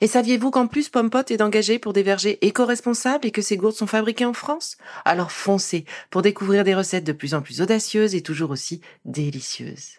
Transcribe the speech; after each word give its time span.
Et 0.00 0.06
saviez-vous 0.06 0.50
qu'en 0.50 0.66
plus 0.66 0.88
Pompot 0.88 1.24
est 1.28 1.42
engagé 1.42 1.78
pour 1.78 1.92
des 1.92 2.02
vergers 2.02 2.38
éco-responsables 2.46 3.26
et 3.26 3.30
que 3.30 3.42
ces 3.42 3.56
gourdes 3.56 3.74
sont 3.74 3.86
fabriquées 3.86 4.24
en 4.24 4.32
France? 4.32 4.76
Alors 5.04 5.32
foncez 5.32 5.84
pour 6.10 6.22
découvrir 6.22 6.64
des 6.64 6.74
recettes 6.74 7.04
de 7.04 7.12
plus 7.12 7.34
en 7.34 7.42
plus 7.42 7.60
audacieuses 7.60 8.14
et 8.14 8.22
toujours 8.22 8.50
aussi 8.50 8.80
délicieuses. 9.04 9.98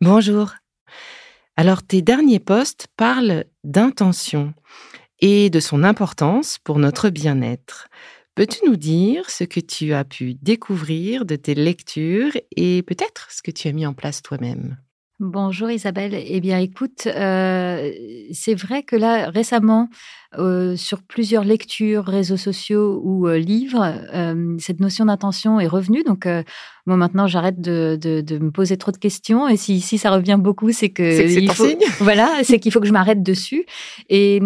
Bonjour. 0.00 0.54
Alors 1.56 1.82
tes 1.82 2.02
derniers 2.02 2.40
posts 2.40 2.86
parlent 2.96 3.44
d'intention 3.64 4.54
et 5.20 5.50
de 5.50 5.60
son 5.60 5.82
importance 5.82 6.58
pour 6.58 6.78
notre 6.78 7.10
bien-être. 7.10 7.88
Peux-tu 8.34 8.64
nous 8.66 8.76
dire 8.76 9.30
ce 9.30 9.42
que 9.42 9.58
tu 9.58 9.92
as 9.92 10.04
pu 10.04 10.34
découvrir 10.34 11.24
de 11.24 11.34
tes 11.34 11.56
lectures 11.56 12.32
et 12.56 12.82
peut-être 12.84 13.28
ce 13.32 13.42
que 13.42 13.50
tu 13.50 13.66
as 13.66 13.72
mis 13.72 13.86
en 13.86 13.94
place 13.94 14.22
toi-même? 14.22 14.78
Bonjour 15.20 15.68
Isabelle. 15.68 16.14
Eh 16.14 16.40
bien, 16.40 16.58
écoute, 16.58 17.08
euh, 17.08 17.90
c'est 18.30 18.54
vrai 18.54 18.84
que 18.84 18.94
là, 18.94 19.30
récemment, 19.30 19.88
euh, 20.38 20.76
sur 20.76 21.02
plusieurs 21.02 21.42
lectures, 21.42 22.04
réseaux 22.04 22.36
sociaux 22.36 23.00
ou 23.02 23.26
euh, 23.26 23.36
livres, 23.36 23.94
cette 24.60 24.78
notion 24.78 25.06
d'intention 25.06 25.58
est 25.58 25.66
revenue. 25.66 26.04
Donc, 26.04 26.26
moi 26.86 26.96
maintenant, 26.96 27.26
j'arrête 27.26 27.60
de, 27.60 27.98
me 28.40 28.50
poser 28.50 28.76
trop 28.76 28.92
de 28.92 28.96
questions. 28.96 29.48
Et 29.48 29.56
si, 29.56 29.80
si 29.80 29.98
ça 29.98 30.12
revient 30.12 30.38
beaucoup, 30.38 30.70
c'est 30.70 30.90
que 30.90 31.28
il 31.28 31.50
faut, 31.50 31.66
voilà, 31.98 32.30
c'est 32.44 32.60
qu'il 32.60 32.70
faut 32.70 32.80
que 32.80 32.86
je 32.86 32.92
m'arrête 32.92 33.24
dessus. 33.24 33.66
Et, 34.08 34.40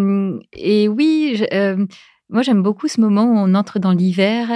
et 0.55 0.89
oui. 0.89 1.35
Je, 1.37 1.87
moi, 2.33 2.41
j'aime 2.43 2.63
beaucoup 2.63 2.89
ce 2.89 3.01
moment 3.01 3.25
où 3.25 3.37
on 3.37 3.55
entre 3.55 3.79
dans 3.79 3.93
l'hiver. 3.93 4.49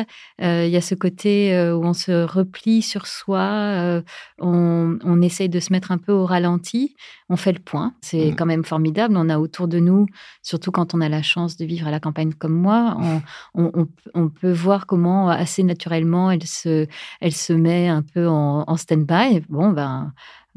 Euh, 0.43 0.65
il 0.67 0.71
y 0.73 0.77
a 0.77 0.81
ce 0.81 0.95
côté 0.95 1.55
euh, 1.55 1.77
où 1.77 1.85
on 1.85 1.93
se 1.93 2.25
replie 2.25 2.81
sur 2.81 3.07
soi, 3.07 3.41
euh, 3.41 4.03
on, 4.39 4.99
on, 5.05 5.21
essaye 5.21 5.51
de 5.51 5.61
se 5.61 5.73
mettre 5.73 5.93
un 5.93 5.99
peu 5.99 6.13
au 6.13 6.25
ralenti, 6.25 6.97
on 7.29 7.37
fait 7.37 7.53
le 7.53 7.59
point. 7.59 7.93
C'est 8.01 8.31
mmh. 8.31 8.37
quand 8.37 8.47
même 8.47 8.65
formidable. 8.65 9.15
On 9.17 9.29
a 9.29 9.39
autour 9.39 9.69
de 9.69 9.79
nous, 9.79 10.07
surtout 10.43 10.71
quand 10.71 10.95
on 10.95 11.03
a 11.03 11.09
la 11.11 11.23
chance 11.23 11.59
de 11.59 11.67
vivre 11.67 11.87
à 11.87 11.91
la 11.91 12.01
campagne 12.01 12.33
comme 12.33 12.55
moi, 12.55 12.97
on, 13.55 13.71
on, 13.75 13.87
on 14.15 14.29
peut 14.31 14.53
voir 14.53 14.87
comment 14.87 15.29
assez 15.29 15.63
naturellement 15.63 16.31
elle 16.31 16.47
se, 16.47 16.87
elle 17.21 17.33
se 17.33 17.53
met 17.53 17.89
un 17.89 18.03
peu 18.03 18.27
en, 18.27 18.65
en 18.67 18.77
stand-by. 18.77 19.43
Bon, 19.51 19.71
ben 19.71 20.13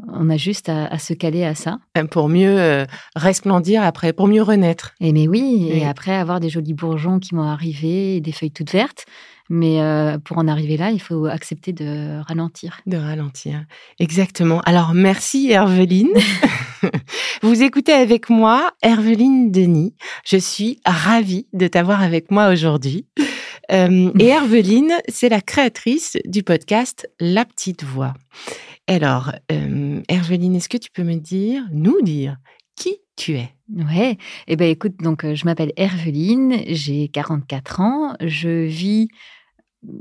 on 0.07 0.29
a 0.29 0.37
juste 0.37 0.69
à, 0.69 0.97
se 0.97 1.13
caler 1.13 1.43
à 1.43 1.55
ça. 1.55 1.79
Pour 2.11 2.29
mieux 2.29 2.59
euh, 2.59 2.85
resplendir 3.15 3.83
après, 3.83 4.13
pour 4.13 4.27
mieux 4.27 4.43
renaître. 4.43 4.93
Et 4.99 5.13
mais 5.13 5.27
oui, 5.27 5.69
et 5.71 5.85
après 5.85 6.13
avoir 6.13 6.39
des 6.39 6.49
jolis 6.49 6.73
bourgeons 6.73 7.19
qui 7.19 7.35
vont 7.35 7.43
arriver, 7.43 8.21
des 8.21 8.31
feuilles 8.31 8.51
toutes 8.51 8.71
vertes. 8.71 9.05
Mais 9.49 9.81
euh, 9.81 10.19
pour 10.19 10.37
en 10.37 10.47
arriver 10.47 10.77
là, 10.77 10.91
il 10.91 11.01
faut 11.01 11.25
accepter 11.25 11.73
de 11.73 12.21
ralentir. 12.21 12.81
De 12.85 12.97
ralentir, 12.97 13.65
exactement. 13.99 14.61
Alors 14.61 14.93
merci 14.93 15.49
Herveline. 15.49 16.09
Vous 17.41 17.63
écoutez 17.63 17.93
avec 17.93 18.29
moi 18.29 18.71
Herveline 18.83 19.51
Denis. 19.51 19.95
Je 20.23 20.37
suis 20.37 20.79
ravie 20.85 21.47
de 21.53 21.67
t'avoir 21.67 22.03
avec 22.03 22.29
moi 22.29 22.49
aujourd'hui. 22.49 23.07
Euh, 23.72 24.12
et 24.18 24.28
Herveline, 24.28 24.94
c'est 25.07 25.30
la 25.30 25.41
créatrice 25.41 26.18
du 26.25 26.44
podcast 26.44 27.09
La 27.19 27.46
Petite 27.46 27.84
Voix. 27.84 28.13
Alors, 28.88 29.31
euh, 29.52 30.02
est-ce 30.09 30.69
que 30.69 30.78
tu 30.78 30.90
peux 30.91 31.03
me 31.03 31.16
dire, 31.16 31.63
nous 31.72 32.02
dire, 32.02 32.38
qui 32.75 32.97
tu 33.16 33.34
es? 33.34 33.50
Ouais, 33.75 34.18
eh 34.47 34.56
ben 34.56 34.68
écoute, 34.68 34.97
donc 35.00 35.24
euh, 35.24 35.35
je 35.35 35.46
m'appelle 35.46 35.72
Herveline, 35.78 36.63
j'ai 36.68 37.08
44 37.09 37.81
ans, 37.81 38.16
je 38.19 38.66
vis 38.66 39.09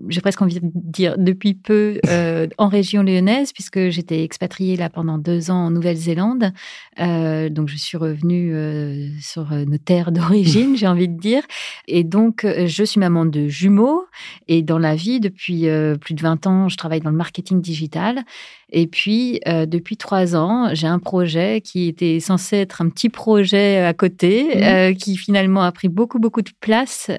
j'ai 0.09 0.21
presque 0.21 0.43
envie 0.43 0.59
de 0.59 0.71
dire 0.75 1.15
depuis 1.19 1.55
peu 1.55 2.01
euh, 2.09 2.49
en 2.59 2.69
région 2.69 3.03
lyonnaise, 3.03 3.53
puisque 3.53 3.91
j'étais 3.91 4.25
expatriée 4.25 4.77
là 4.77 4.91
pendant 4.91 5.19
deux 5.19 5.51
ans 5.51 5.67
en 5.67 5.71
Nouvelle-Zélande. 5.71 6.53
Euh, 6.99 7.49
donc, 7.49 7.69
je 7.69 7.77
suis 7.77 7.97
revenue 7.97 8.55
euh, 8.55 9.09
sur 9.21 9.51
nos 9.51 9.79
terres 9.79 10.11
d'origine, 10.11 10.77
j'ai 10.77 10.89
envie 10.89 11.09
de 11.09 11.19
dire. 11.19 11.43
Et 11.87 12.03
donc, 12.03 12.45
je 12.45 12.85
suis 12.85 12.99
maman 12.99 13.25
de 13.25 13.47
jumeaux. 13.47 14.05
Et 14.49 14.63
dans 14.63 14.79
la 14.79 14.95
vie, 14.97 15.21
depuis 15.21 15.67
plus 16.01 16.15
de 16.15 16.23
20 16.23 16.47
ans, 16.47 16.69
je 16.69 16.77
travaille 16.77 17.01
dans 17.01 17.11
le 17.11 17.17
marketing 17.17 17.61
digital. 17.61 18.25
Et 18.71 18.87
puis, 18.87 19.41
depuis 19.47 19.97
trois 19.97 20.37
ans, 20.37 20.75
j'ai 20.75 20.87
un 20.87 20.99
projet 20.99 21.63
qui 21.63 21.89
était 21.89 22.21
censé 22.21 22.57
être 22.57 22.83
un 22.83 22.91
petit 22.91 23.09
projet 23.09 23.79
à 23.79 23.95
côté, 23.95 24.91
mmh. 24.91 24.97
qui 24.97 25.17
finalement 25.17 25.63
a 25.63 25.73
pris 25.73 25.89
beaucoup, 25.89 26.19
beaucoup 26.19 26.43
de 26.43 26.51
place, 26.61 27.11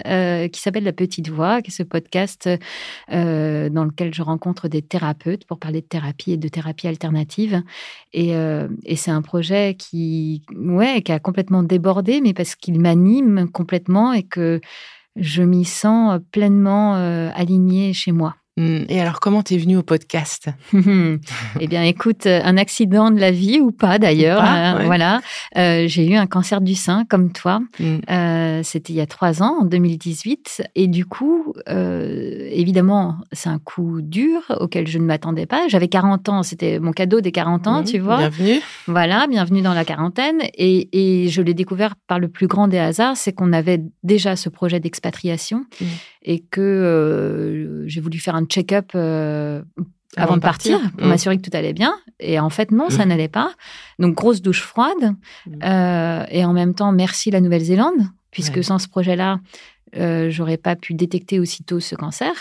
qui 0.51 0.61
s'appelle 0.61 0.83
La 0.83 0.93
Petite 0.93 1.29
Voix, 1.29 1.61
qui 1.61 1.71
est 1.71 1.73
ce 1.73 1.83
podcast 1.83 2.48
euh, 3.11 3.69
dans 3.69 3.85
lequel 3.85 4.13
je 4.13 4.21
rencontre 4.21 4.67
des 4.67 4.81
thérapeutes 4.81 5.45
pour 5.45 5.59
parler 5.59 5.81
de 5.81 5.87
thérapie 5.87 6.31
et 6.31 6.37
de 6.37 6.47
thérapie 6.47 6.87
alternative. 6.87 7.61
Et, 8.13 8.35
euh, 8.35 8.67
c'est 8.95 9.11
un 9.11 9.21
projet 9.21 9.75
qui, 9.77 10.43
ouais, 10.55 11.01
qui 11.01 11.11
a 11.11 11.19
complètement 11.19 11.63
débordé, 11.63 12.21
mais 12.21 12.33
parce 12.33 12.55
qu'il 12.55 12.79
m'anime 12.79 13.49
complètement 13.51 14.13
et 14.13 14.23
que 14.23 14.59
je 15.15 15.43
m'y 15.43 15.65
sens 15.65 16.19
pleinement 16.31 16.95
euh, 16.95 17.29
alignée 17.33 17.93
chez 17.93 18.11
moi. 18.11 18.38
Hmm. 18.59 18.83
Et 18.89 18.99
alors, 18.99 19.21
comment 19.21 19.41
t'es 19.41 19.57
venue 19.57 19.77
au 19.77 19.83
podcast? 19.83 20.49
Eh 21.61 21.67
bien, 21.67 21.83
écoute, 21.83 22.25
un 22.25 22.57
accident 22.57 23.09
de 23.09 23.19
la 23.19 23.31
vie 23.31 23.59
ou 23.61 23.71
pas 23.71 23.99
d'ailleurs. 23.99 24.43
Hein, 24.43 24.83
voilà, 24.85 25.21
euh, 25.57 25.85
j'ai 25.87 26.05
eu 26.05 26.15
un 26.15 26.27
cancer 26.27 26.59
du 26.59 26.75
sein 26.75 27.05
comme 27.09 27.31
toi. 27.31 27.61
Hmm. 27.79 27.97
Euh, 28.09 28.61
c'était 28.63 28.91
il 28.91 28.97
y 28.97 29.01
a 29.01 29.05
trois 29.05 29.41
ans, 29.41 29.59
en 29.61 29.65
2018, 29.65 30.63
et 30.75 30.87
du 30.87 31.05
coup, 31.05 31.53
euh, 31.69 32.49
évidemment, 32.51 33.15
c'est 33.31 33.49
un 33.49 33.59
coup 33.59 34.01
dur 34.01 34.41
auquel 34.59 34.87
je 34.87 34.97
ne 34.97 35.05
m'attendais 35.05 35.45
pas. 35.45 35.67
J'avais 35.69 35.87
40 35.87 36.27
ans, 36.27 36.43
c'était 36.43 36.79
mon 36.79 36.91
cadeau 36.91 37.21
des 37.21 37.31
40 37.31 37.67
ans, 37.67 37.81
hmm. 37.81 37.85
tu 37.85 37.99
vois. 37.99 38.17
Bienvenue. 38.17 38.59
Voilà, 38.87 39.27
bienvenue 39.27 39.61
dans 39.61 39.73
la 39.73 39.85
quarantaine. 39.85 40.41
Et, 40.55 40.89
et 40.91 41.29
je 41.29 41.41
l'ai 41.41 41.53
découvert 41.53 41.95
par 42.07 42.19
le 42.19 42.27
plus 42.27 42.47
grand 42.47 42.67
des 42.67 42.79
hasards, 42.79 43.15
c'est 43.15 43.31
qu'on 43.31 43.53
avait 43.53 43.81
déjà 44.03 44.35
ce 44.35 44.49
projet 44.49 44.81
d'expatriation 44.81 45.65
et 46.29 46.41
que 46.51 46.61
euh, 46.61 47.87
j'ai 47.87 48.01
voulu 48.01 48.19
faire 48.19 48.35
un 48.35 48.45
check-up 48.45 48.91
euh, 48.93 49.63
avant, 50.15 50.35
de 50.35 50.41
partir, 50.41 50.79
pour 50.91 51.07
mmh. 51.07 51.09
m'assurer 51.09 51.37
que 51.37 51.49
tout 51.49 51.57
allait 51.57 51.73
bien. 51.73 51.95
Et 52.19 52.39
en 52.39 52.51
fait, 52.51 52.69
non, 52.69 52.91
ça 52.91 53.03
mmh. 53.03 53.09
n'allait 53.09 53.27
pas. 53.27 53.51
Donc, 53.97 54.13
grosse 54.13 54.43
douche 54.43 54.61
froide. 54.61 55.15
Mmh. 55.47 55.51
Euh, 55.63 56.25
et 56.29 56.45
en 56.45 56.53
même 56.53 56.75
temps, 56.75 56.91
merci 56.91 57.31
la 57.31 57.41
Nouvelle-Zélande, 57.41 58.01
puisque 58.29 58.63
sans 58.63 58.77
ce 58.77 58.87
projet-là, 58.87 59.39
euh, 59.95 60.29
j'aurais 60.29 60.57
pas 60.57 60.75
pu 60.75 60.93
détecter 60.93 61.39
aussitôt 61.39 61.79
ce 61.79 61.95
cancer. 61.95 62.31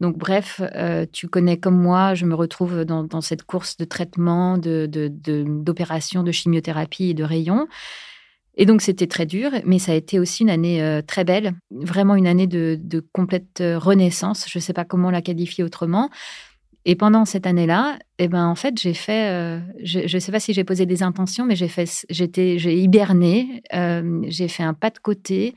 Donc, 0.00 0.16
bref, 0.16 0.60
tu 1.12 1.26
connais 1.26 1.56
comme 1.56 1.76
moi, 1.76 2.14
je 2.14 2.26
me 2.26 2.36
retrouve 2.36 2.84
dans, 2.84 3.20
cette 3.20 3.42
course 3.42 3.76
de 3.78 3.84
traitement, 3.84 4.58
d'opérations, 4.58 6.20
de, 6.20 6.26
de, 6.26 6.28
de 6.28 6.32
chimiothérapie 6.32 7.10
et 7.10 7.14
de 7.14 7.24
rayons. 7.24 7.66
Et 8.56 8.66
donc, 8.66 8.82
c'était 8.82 9.06
très 9.06 9.26
dur, 9.26 9.50
mais 9.64 9.78
ça 9.78 9.92
a 9.92 9.94
été 9.94 10.18
aussi 10.18 10.42
une 10.42 10.50
année 10.50 10.82
euh, 10.82 11.02
très 11.02 11.24
belle, 11.24 11.54
vraiment 11.70 12.14
une 12.14 12.26
année 12.26 12.46
de, 12.46 13.04
complète 13.12 13.60
euh, 13.60 13.78
renaissance. 13.78 14.46
Je 14.48 14.58
ne 14.58 14.62
sais 14.62 14.72
pas 14.72 14.84
comment 14.84 15.10
la 15.10 15.22
qualifier 15.22 15.64
autrement. 15.64 16.10
Et 16.84 16.94
pendant 16.96 17.24
cette 17.24 17.46
année-là, 17.46 17.98
eh 18.18 18.28
ben, 18.28 18.46
en 18.46 18.54
fait, 18.54 18.78
j'ai 18.78 18.94
fait, 18.94 19.30
euh, 19.30 19.58
je 19.82 20.14
ne 20.14 20.20
sais 20.20 20.30
pas 20.30 20.38
si 20.38 20.52
j'ai 20.52 20.64
posé 20.64 20.86
des 20.86 21.02
intentions, 21.02 21.46
mais 21.46 21.56
j'ai 21.56 21.68
fait, 21.68 22.06
j'étais, 22.10 22.58
j'ai 22.58 22.78
hiberné, 22.78 23.62
j'ai 24.28 24.48
fait 24.48 24.62
un 24.62 24.74
pas 24.74 24.90
de 24.90 24.98
côté 24.98 25.54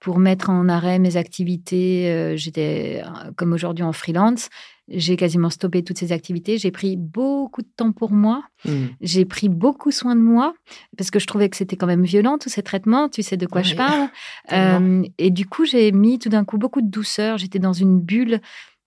pour 0.00 0.18
mettre 0.18 0.50
en 0.50 0.68
arrêt 0.68 0.98
mes 0.98 1.16
activités. 1.16 2.34
j'étais, 2.36 3.02
comme 3.36 3.52
aujourd'hui, 3.52 3.84
en 3.84 3.92
freelance. 3.92 4.50
J'ai 4.88 5.16
quasiment 5.16 5.50
stoppé 5.50 5.82
toutes 5.82 5.98
ces 5.98 6.12
activités. 6.12 6.58
J'ai 6.58 6.70
pris 6.70 6.96
beaucoup 6.96 7.62
de 7.62 7.68
temps 7.76 7.92
pour 7.92 8.12
moi. 8.12 8.44
Mmh. 8.64 8.84
J'ai 9.00 9.24
pris 9.24 9.48
beaucoup 9.48 9.90
soin 9.90 10.14
de 10.14 10.20
moi 10.20 10.54
parce 10.98 11.10
que 11.10 11.18
je 11.18 11.26
trouvais 11.26 11.48
que 11.48 11.56
c'était 11.56 11.76
quand 11.76 11.86
même 11.86 12.04
violent 12.04 12.36
tous 12.38 12.50
ces 12.50 12.62
traitements. 12.62 13.08
Tu 13.08 13.22
sais 13.22 13.36
de 13.36 13.46
quoi 13.46 13.62
je 13.62 13.74
parle. 13.74 14.08
Euh, 14.52 15.02
et 15.16 15.30
du 15.30 15.46
coup, 15.46 15.64
j'ai 15.64 15.90
mis 15.90 16.18
tout 16.18 16.28
d'un 16.28 16.44
coup 16.44 16.58
beaucoup 16.58 16.82
de 16.82 16.90
douceur. 16.90 17.38
J'étais 17.38 17.58
dans 17.58 17.72
une 17.72 17.98
bulle 17.98 18.40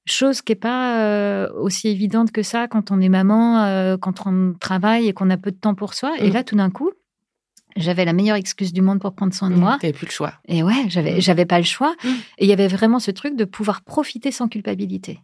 Chose 0.09 0.41
qui 0.41 0.53
n'est 0.53 0.57
pas 0.57 1.49
aussi 1.49 1.89
évidente 1.89 2.31
que 2.31 2.41
ça 2.41 2.69
quand 2.69 2.91
on 2.91 3.01
est 3.01 3.09
maman, 3.09 3.97
quand 3.97 4.25
on 4.25 4.53
travaille 4.53 5.07
et 5.07 5.13
qu'on 5.13 5.29
a 5.29 5.35
peu 5.35 5.51
de 5.51 5.57
temps 5.57 5.75
pour 5.75 5.93
soi. 5.95 6.13
Et 6.19 6.29
mmh. 6.29 6.33
là, 6.33 6.43
tout 6.45 6.55
d'un 6.55 6.69
coup, 6.69 6.91
j'avais 7.77 8.05
la 8.05 8.13
meilleure 8.13 8.35
excuse 8.35 8.73
du 8.73 8.81
monde 8.81 8.99
pour 8.99 9.13
prendre 9.13 9.33
soin 9.33 9.49
de 9.49 9.55
mmh, 9.55 9.59
moi. 9.59 9.77
Tu 9.81 9.91
plus 9.91 10.05
le 10.05 10.11
choix. 10.11 10.33
Et 10.47 10.63
ouais, 10.63 10.85
j'avais, 10.87 11.21
j'avais 11.21 11.45
pas 11.45 11.57
le 11.57 11.65
choix. 11.65 11.95
Et 12.37 12.45
il 12.45 12.47
y 12.47 12.53
avait 12.53 12.67
vraiment 12.67 12.99
ce 12.99 13.11
truc 13.11 13.35
de 13.35 13.45
pouvoir 13.45 13.81
profiter 13.81 14.31
sans 14.31 14.47
culpabilité. 14.47 15.19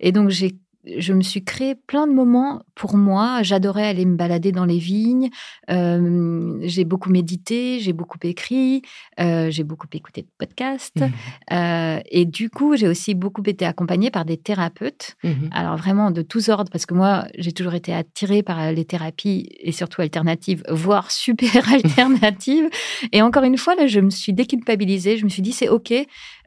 Et 0.00 0.12
donc, 0.12 0.30
j'ai 0.30 0.56
je 0.98 1.12
me 1.12 1.22
suis 1.22 1.44
créé 1.44 1.74
plein 1.74 2.06
de 2.06 2.12
moments 2.12 2.62
pour 2.74 2.96
moi. 2.96 3.42
J'adorais 3.42 3.86
aller 3.86 4.04
me 4.04 4.16
balader 4.16 4.52
dans 4.52 4.64
les 4.64 4.78
vignes. 4.78 5.30
Euh, 5.70 6.58
j'ai 6.62 6.84
beaucoup 6.84 7.10
médité, 7.10 7.78
j'ai 7.80 7.92
beaucoup 7.92 8.18
écrit, 8.22 8.82
euh, 9.20 9.50
j'ai 9.50 9.64
beaucoup 9.64 9.86
écouté 9.92 10.22
de 10.22 10.28
podcasts. 10.38 11.00
Mmh. 11.00 11.54
Euh, 11.54 12.00
et 12.10 12.24
du 12.24 12.50
coup, 12.50 12.76
j'ai 12.76 12.88
aussi 12.88 13.14
beaucoup 13.14 13.42
été 13.46 13.64
accompagnée 13.64 14.10
par 14.10 14.24
des 14.24 14.36
thérapeutes. 14.36 15.16
Mmh. 15.24 15.32
Alors 15.52 15.76
vraiment 15.76 16.10
de 16.10 16.22
tous 16.22 16.48
ordres, 16.48 16.70
parce 16.70 16.86
que 16.86 16.94
moi, 16.94 17.26
j'ai 17.38 17.52
toujours 17.52 17.74
été 17.74 17.94
attirée 17.94 18.42
par 18.42 18.72
les 18.72 18.84
thérapies 18.84 19.48
et 19.60 19.72
surtout 19.72 20.02
alternatives, 20.02 20.62
voire 20.68 21.10
super 21.24 21.72
alternatives. 21.72 22.68
et 23.12 23.22
encore 23.22 23.44
une 23.44 23.58
fois, 23.58 23.74
là, 23.74 23.86
je 23.86 24.00
me 24.00 24.10
suis 24.10 24.32
déculpabilisée. 24.32 25.16
Je 25.16 25.24
me 25.24 25.30
suis 25.30 25.42
dit, 25.42 25.52
c'est 25.52 25.68
OK. 25.68 25.92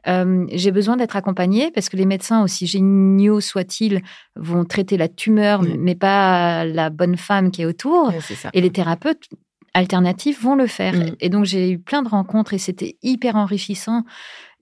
Euh, 0.08 0.46
j'ai 0.52 0.70
besoin 0.70 0.96
d'être 0.96 1.16
accompagnée 1.16 1.70
parce 1.70 1.88
que 1.88 1.96
les 1.96 2.06
médecins, 2.06 2.42
aussi 2.42 2.66
géniaux 2.66 3.40
soient-ils, 3.40 4.02
vont 4.36 4.64
traiter 4.64 4.96
la 4.96 5.08
tumeur, 5.08 5.62
mais 5.62 5.94
pas 5.94 6.64
la 6.64 6.90
bonne 6.90 7.16
femme 7.16 7.50
qui 7.50 7.62
est 7.62 7.66
autour. 7.66 8.12
et 8.52 8.60
les 8.60 8.70
thérapeutes 8.70 9.28
alternatifs 9.74 10.42
vont 10.42 10.54
le 10.54 10.66
faire. 10.66 10.94
Mm. 10.94 11.16
Et 11.20 11.28
donc, 11.28 11.44
j'ai 11.44 11.70
eu 11.70 11.78
plein 11.78 12.02
de 12.02 12.08
rencontres 12.08 12.54
et 12.54 12.58
c'était 12.58 12.96
hyper 13.02 13.36
enrichissant. 13.36 14.04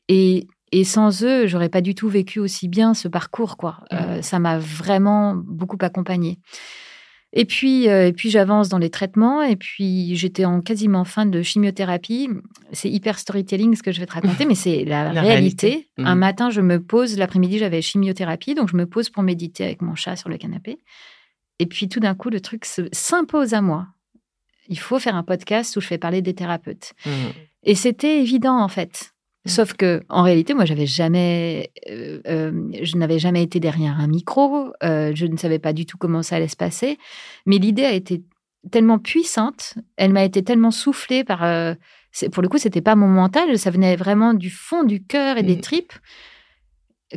Et, 0.08 0.46
et 0.72 0.84
sans 0.84 1.22
eux, 1.22 1.46
j'aurais 1.46 1.68
pas 1.68 1.80
du 1.80 1.94
tout 1.94 2.08
vécu 2.08 2.40
aussi 2.40 2.68
bien 2.68 2.94
ce 2.94 3.08
parcours. 3.08 3.56
quoi. 3.56 3.78
Mm. 3.90 3.94
Euh, 3.94 4.22
ça 4.22 4.38
m'a 4.38 4.58
vraiment 4.58 5.34
beaucoup 5.34 5.78
accompagnée. 5.80 6.38
Et 7.32 7.44
puis, 7.44 7.88
euh, 7.88 8.06
et 8.06 8.12
puis 8.12 8.30
j'avance 8.30 8.68
dans 8.68 8.78
les 8.78 8.90
traitements. 8.90 9.42
Et 9.42 9.56
puis, 9.56 10.16
j'étais 10.16 10.44
en 10.44 10.60
quasiment 10.60 11.04
fin 11.04 11.26
de 11.26 11.42
chimiothérapie. 11.42 12.30
C'est 12.72 12.90
hyper 12.90 13.18
storytelling 13.18 13.74
ce 13.74 13.82
que 13.82 13.92
je 13.92 14.00
vais 14.00 14.06
te 14.06 14.14
raconter, 14.14 14.44
mais 14.46 14.54
c'est 14.54 14.84
la, 14.84 15.10
réalité. 15.10 15.88
Un 15.98 16.14
mmh. 16.14 16.18
matin, 16.18 16.50
je 16.50 16.60
me 16.60 16.80
pose. 16.80 17.18
L'après-midi, 17.18 17.58
j'avais 17.58 17.82
chimiothérapie, 17.82 18.54
donc 18.54 18.70
je 18.70 18.76
me 18.76 18.86
pose 18.86 19.10
pour 19.10 19.22
méditer 19.22 19.64
avec 19.64 19.82
mon 19.82 19.94
chat 19.94 20.16
sur 20.16 20.28
le 20.28 20.38
canapé. 20.38 20.78
Et 21.58 21.66
puis, 21.66 21.88
tout 21.88 22.00
d'un 22.00 22.14
coup, 22.14 22.30
le 22.30 22.40
truc 22.40 22.64
s'impose 22.92 23.54
à 23.54 23.60
moi. 23.60 23.88
Il 24.68 24.78
faut 24.78 24.98
faire 24.98 25.14
un 25.14 25.22
podcast 25.22 25.76
où 25.76 25.80
je 25.80 25.86
fais 25.86 25.98
parler 25.98 26.22
des 26.22 26.34
thérapeutes. 26.34 26.92
Mmh. 27.04 27.10
Et 27.64 27.74
c'était 27.74 28.20
évident, 28.20 28.58
en 28.58 28.68
fait. 28.68 29.12
Mmh. 29.46 29.48
Sauf 29.48 29.74
que, 29.74 30.02
en 30.08 30.22
réalité, 30.22 30.54
moi, 30.54 30.64
j'avais 30.64 30.86
jamais, 30.86 31.70
euh, 31.88 32.20
euh, 32.26 32.68
je 32.82 32.96
n'avais 32.96 33.20
jamais 33.20 33.44
été 33.44 33.60
derrière 33.60 34.00
un 34.00 34.08
micro. 34.08 34.72
Euh, 34.82 35.12
je 35.14 35.26
ne 35.26 35.36
savais 35.36 35.60
pas 35.60 35.72
du 35.72 35.86
tout 35.86 35.96
comment 35.96 36.22
ça 36.24 36.36
allait 36.36 36.48
se 36.48 36.56
passer. 36.56 36.98
Mais 37.46 37.58
l'idée 37.58 37.84
a 37.84 37.92
été 37.92 38.24
tellement 38.72 38.98
puissante, 38.98 39.74
elle 39.96 40.12
m'a 40.12 40.24
été 40.24 40.42
tellement 40.42 40.72
soufflée 40.72 41.22
par. 41.22 41.38
pour 42.32 42.42
le 42.42 42.48
coup, 42.48 42.58
c'était 42.58 42.80
pas 42.80 42.96
mon 42.96 43.06
mental, 43.06 43.56
ça 43.56 43.70
venait 43.70 43.94
vraiment 43.94 44.34
du 44.34 44.50
fond 44.50 44.82
du 44.82 45.04
cœur 45.04 45.38
et 45.38 45.44
des 45.44 45.56
mmh. 45.56 45.60
tripes 45.60 45.92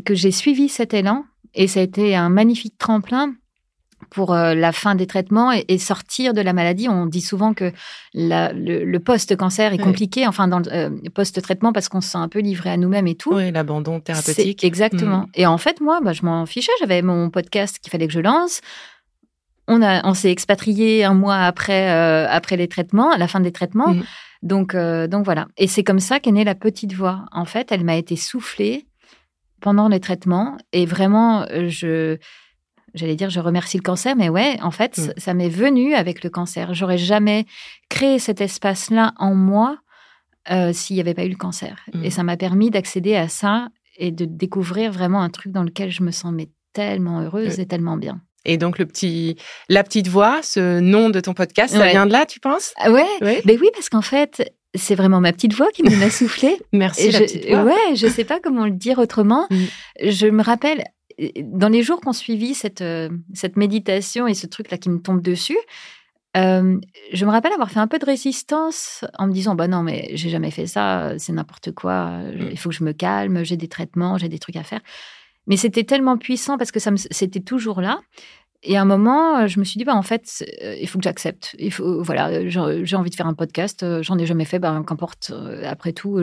que 0.06 0.14
j'ai 0.14 0.32
suivi 0.32 0.70
cet 0.70 0.94
élan. 0.94 1.26
Et 1.56 1.68
ça 1.68 1.80
a 1.80 1.84
été 1.84 2.16
un 2.16 2.30
magnifique 2.30 2.78
tremplin 2.78 3.34
pour 4.10 4.34
euh, 4.34 4.54
la 4.54 4.72
fin 4.72 4.96
des 4.96 5.08
traitements 5.08 5.52
et, 5.52 5.78
sortir 5.78 6.34
de 6.34 6.42
la 6.42 6.54
maladie. 6.54 6.88
On 6.90 7.06
dit 7.06 7.22
souvent 7.22 7.54
que 7.54 7.72
le, 8.14 8.98
post-cancer 8.98 9.74
est 9.74 9.78
compliqué, 9.78 10.28
enfin 10.28 10.48
dans 10.48 10.60
le 10.60 10.72
euh, 10.72 10.90
post-traitement 11.14 11.74
parce 11.74 11.90
qu'on 11.90 12.02
se 12.02 12.10
sent 12.10 12.18
un 12.18 12.28
peu 12.28 12.40
livré 12.40 12.70
à 12.70 12.78
nous-mêmes 12.78 13.08
et 13.08 13.16
tout. 13.16 13.34
Oui, 13.34 13.52
l'abandon 13.52 14.00
thérapeutique. 14.00 14.64
Exactement. 14.64 15.22
Mm. 15.22 15.32
Et 15.36 15.46
en 15.46 15.58
fait, 15.58 15.82
moi, 15.82 16.00
bah, 16.02 16.14
je 16.14 16.24
m'en 16.24 16.46
fichais. 16.46 16.72
J'avais 16.80 17.02
mon 17.02 17.30
podcast 17.30 17.80
qu'il 17.80 17.92
fallait 17.92 18.08
que 18.08 18.14
je 18.14 18.20
lance. 18.20 18.62
On, 19.68 19.82
a, 19.82 20.06
on 20.08 20.14
s'est 20.14 20.32
expatrié 20.32 21.04
un 21.04 21.14
mois 21.14 21.38
après, 21.38 21.92
euh, 21.92 22.28
après 22.30 22.58
les 22.58 22.68
traitements, 22.68 23.12
à 23.12 23.18
la 23.18 23.28
fin 23.28 23.40
des 23.40 23.52
traitements. 23.52 23.94
Mm. 23.94 24.04
Donc, 24.42 24.74
donc 24.76 25.26
voilà. 25.26 25.48
Et 25.58 25.68
c'est 25.68 25.84
comme 25.84 26.00
ça 26.00 26.22
qu'est 26.22 26.32
née 26.32 26.46
la 26.46 26.56
petite 26.56 26.94
voix. 26.94 27.26
En 27.34 27.44
fait, 27.44 27.74
elle 27.74 27.84
m'a 27.84 27.98
été 27.98 28.16
soufflée 28.16 28.88
pendant 29.60 29.90
les 29.90 30.00
traitements. 30.00 30.58
Et 30.72 30.86
vraiment, 30.86 31.46
je 31.68 32.18
j'allais 32.94 33.16
dire, 33.16 33.30
je 33.30 33.40
remercie 33.40 33.78
le 33.78 33.84
cancer, 33.84 34.16
mais 34.16 34.30
ouais, 34.30 34.58
en 34.62 34.72
fait, 34.72 34.98
mm. 34.98 35.14
ça 35.18 35.34
m'est 35.34 35.50
venu 35.50 35.94
avec 35.94 36.24
le 36.24 36.30
cancer. 36.30 36.74
J'aurais 36.74 36.98
jamais 36.98 37.46
créé 37.90 38.20
cet 38.20 38.42
espace-là 38.42 39.14
en 39.18 39.36
moi 39.36 39.78
euh, 40.52 40.74
s'il 40.74 40.96
n'y 40.96 41.02
avait 41.02 41.14
pas 41.14 41.26
eu 41.26 41.30
le 41.30 41.36
cancer. 41.36 41.78
Mm. 41.94 42.06
Et 42.06 42.10
ça 42.10 42.24
m'a 42.24 42.38
permis 42.38 42.70
d'accéder 42.70 43.16
à 43.16 43.28
ça 43.28 43.68
et 43.98 44.12
de 44.12 44.26
découvrir 44.26 44.92
vraiment 44.92 45.22
un 45.22 45.30
truc 45.30 45.52
dans 45.52 45.64
lequel 45.64 45.92
je 45.92 46.04
me 46.04 46.12
sens 46.12 46.34
tellement 46.74 47.22
heureuse 47.22 47.60
et 47.60 47.66
tellement 47.66 47.98
bien. 47.98 48.22
Et 48.46 48.58
donc 48.58 48.80
le 48.80 48.86
petit, 48.86 49.36
la 49.68 49.84
petite 49.84 50.08
voix, 50.08 50.40
ce 50.42 50.80
nom 50.80 51.10
de 51.10 51.20
ton 51.20 51.34
podcast, 51.34 51.76
ça 51.76 51.88
vient 51.88 52.06
de 52.06 52.12
là, 52.12 52.26
tu 52.26 52.40
penses? 52.40 52.74
Ouais. 52.88 53.06
Mais 53.22 53.58
oui, 53.60 53.70
parce 53.74 53.90
qu'en 53.90 54.02
fait, 54.02 54.54
c'est 54.76 54.96
vraiment 54.96 55.20
ma 55.20 55.34
petite 55.34 55.54
voix 55.54 55.68
qui 55.74 55.84
m'a 55.84 56.10
soufflé. 56.10 56.58
Merci 56.74 57.12
la 57.12 57.20
petite 57.20 57.48
voix. 57.48 57.64
Ouais, 57.64 57.96
je 57.96 58.08
sais 58.08 58.24
pas 58.24 58.40
comment 58.40 58.66
le 58.66 58.72
dire 58.72 59.00
autrement. 59.00 59.48
Mm. 59.50 59.64
Je 60.10 60.28
me 60.28 60.44
rappelle 60.44 60.84
dans 61.44 61.70
les 61.70 61.84
jours 61.84 62.02
qu'on 62.02 62.14
suivi 62.14 62.54
cette, 62.54 62.82
euh, 62.82 63.10
cette 63.34 63.58
méditation 63.58 64.28
et 64.28 64.34
ce 64.34 64.48
truc-là 64.48 64.78
qui 64.78 64.90
me 64.90 65.02
tombe 65.02 65.22
dessus, 65.22 65.58
euh, 66.38 66.80
je 67.12 67.26
me 67.26 67.32
rappelle 67.32 67.54
avoir 67.54 67.72
fait 67.72 67.80
un 67.80 67.88
peu 67.88 67.98
de 67.98 68.06
résistance 68.06 69.04
en 69.18 69.26
me 69.28 69.34
disant 69.34 69.56
bah 69.56 69.68
non 69.68 69.82
mais 69.82 70.12
j'ai 70.14 70.30
jamais 70.30 70.52
fait 70.52 70.68
ça 70.68 71.14
c'est 71.18 71.34
n'importe 71.34 71.72
quoi 71.72 72.20
mm. 72.20 72.50
il 72.52 72.58
faut 72.60 72.70
que 72.70 72.76
je 72.76 72.84
me 72.84 72.94
calme 72.94 73.44
j'ai 73.44 73.58
des 73.58 73.68
traitements 73.68 74.20
j'ai 74.20 74.30
des 74.30 74.38
trucs 74.38 74.56
à 74.56 74.64
faire 74.64 74.82
mais 75.48 75.58
c'était 75.58 75.84
tellement 75.84 76.18
puissant 76.18 76.60
parce 76.60 76.72
que 76.72 76.80
ça 76.80 76.92
c'était 77.10 77.40
toujours 77.40 77.82
là 77.82 78.00
et 78.62 78.76
à 78.76 78.82
un 78.82 78.86
moment, 78.86 79.38
euh, 79.38 79.48
je 79.48 79.58
me 79.60 79.64
suis 79.64 79.78
dit, 79.78 79.86
bah, 79.86 79.96
en 79.96 80.02
fait, 80.02 80.44
euh, 80.64 80.76
il 80.82 80.88
faut 80.88 80.98
que 80.98 81.04
j'accepte. 81.04 81.56
Il 81.60 81.72
faut, 81.72 82.04
voilà, 82.04 82.46
j'ai 82.50 82.96
envie 82.96 83.10
de 83.10 83.16
faire 83.16 83.28
un 83.28 83.34
podcast. 83.34 83.84
Euh, 83.84 84.04
j'en 84.04 84.18
ai 84.18 84.26
jamais 84.26 84.44
fait. 84.44 84.60
Bah, 84.60 84.84
qu'importe. 84.86 85.32
Après 85.64 85.94
tout, 85.94 86.16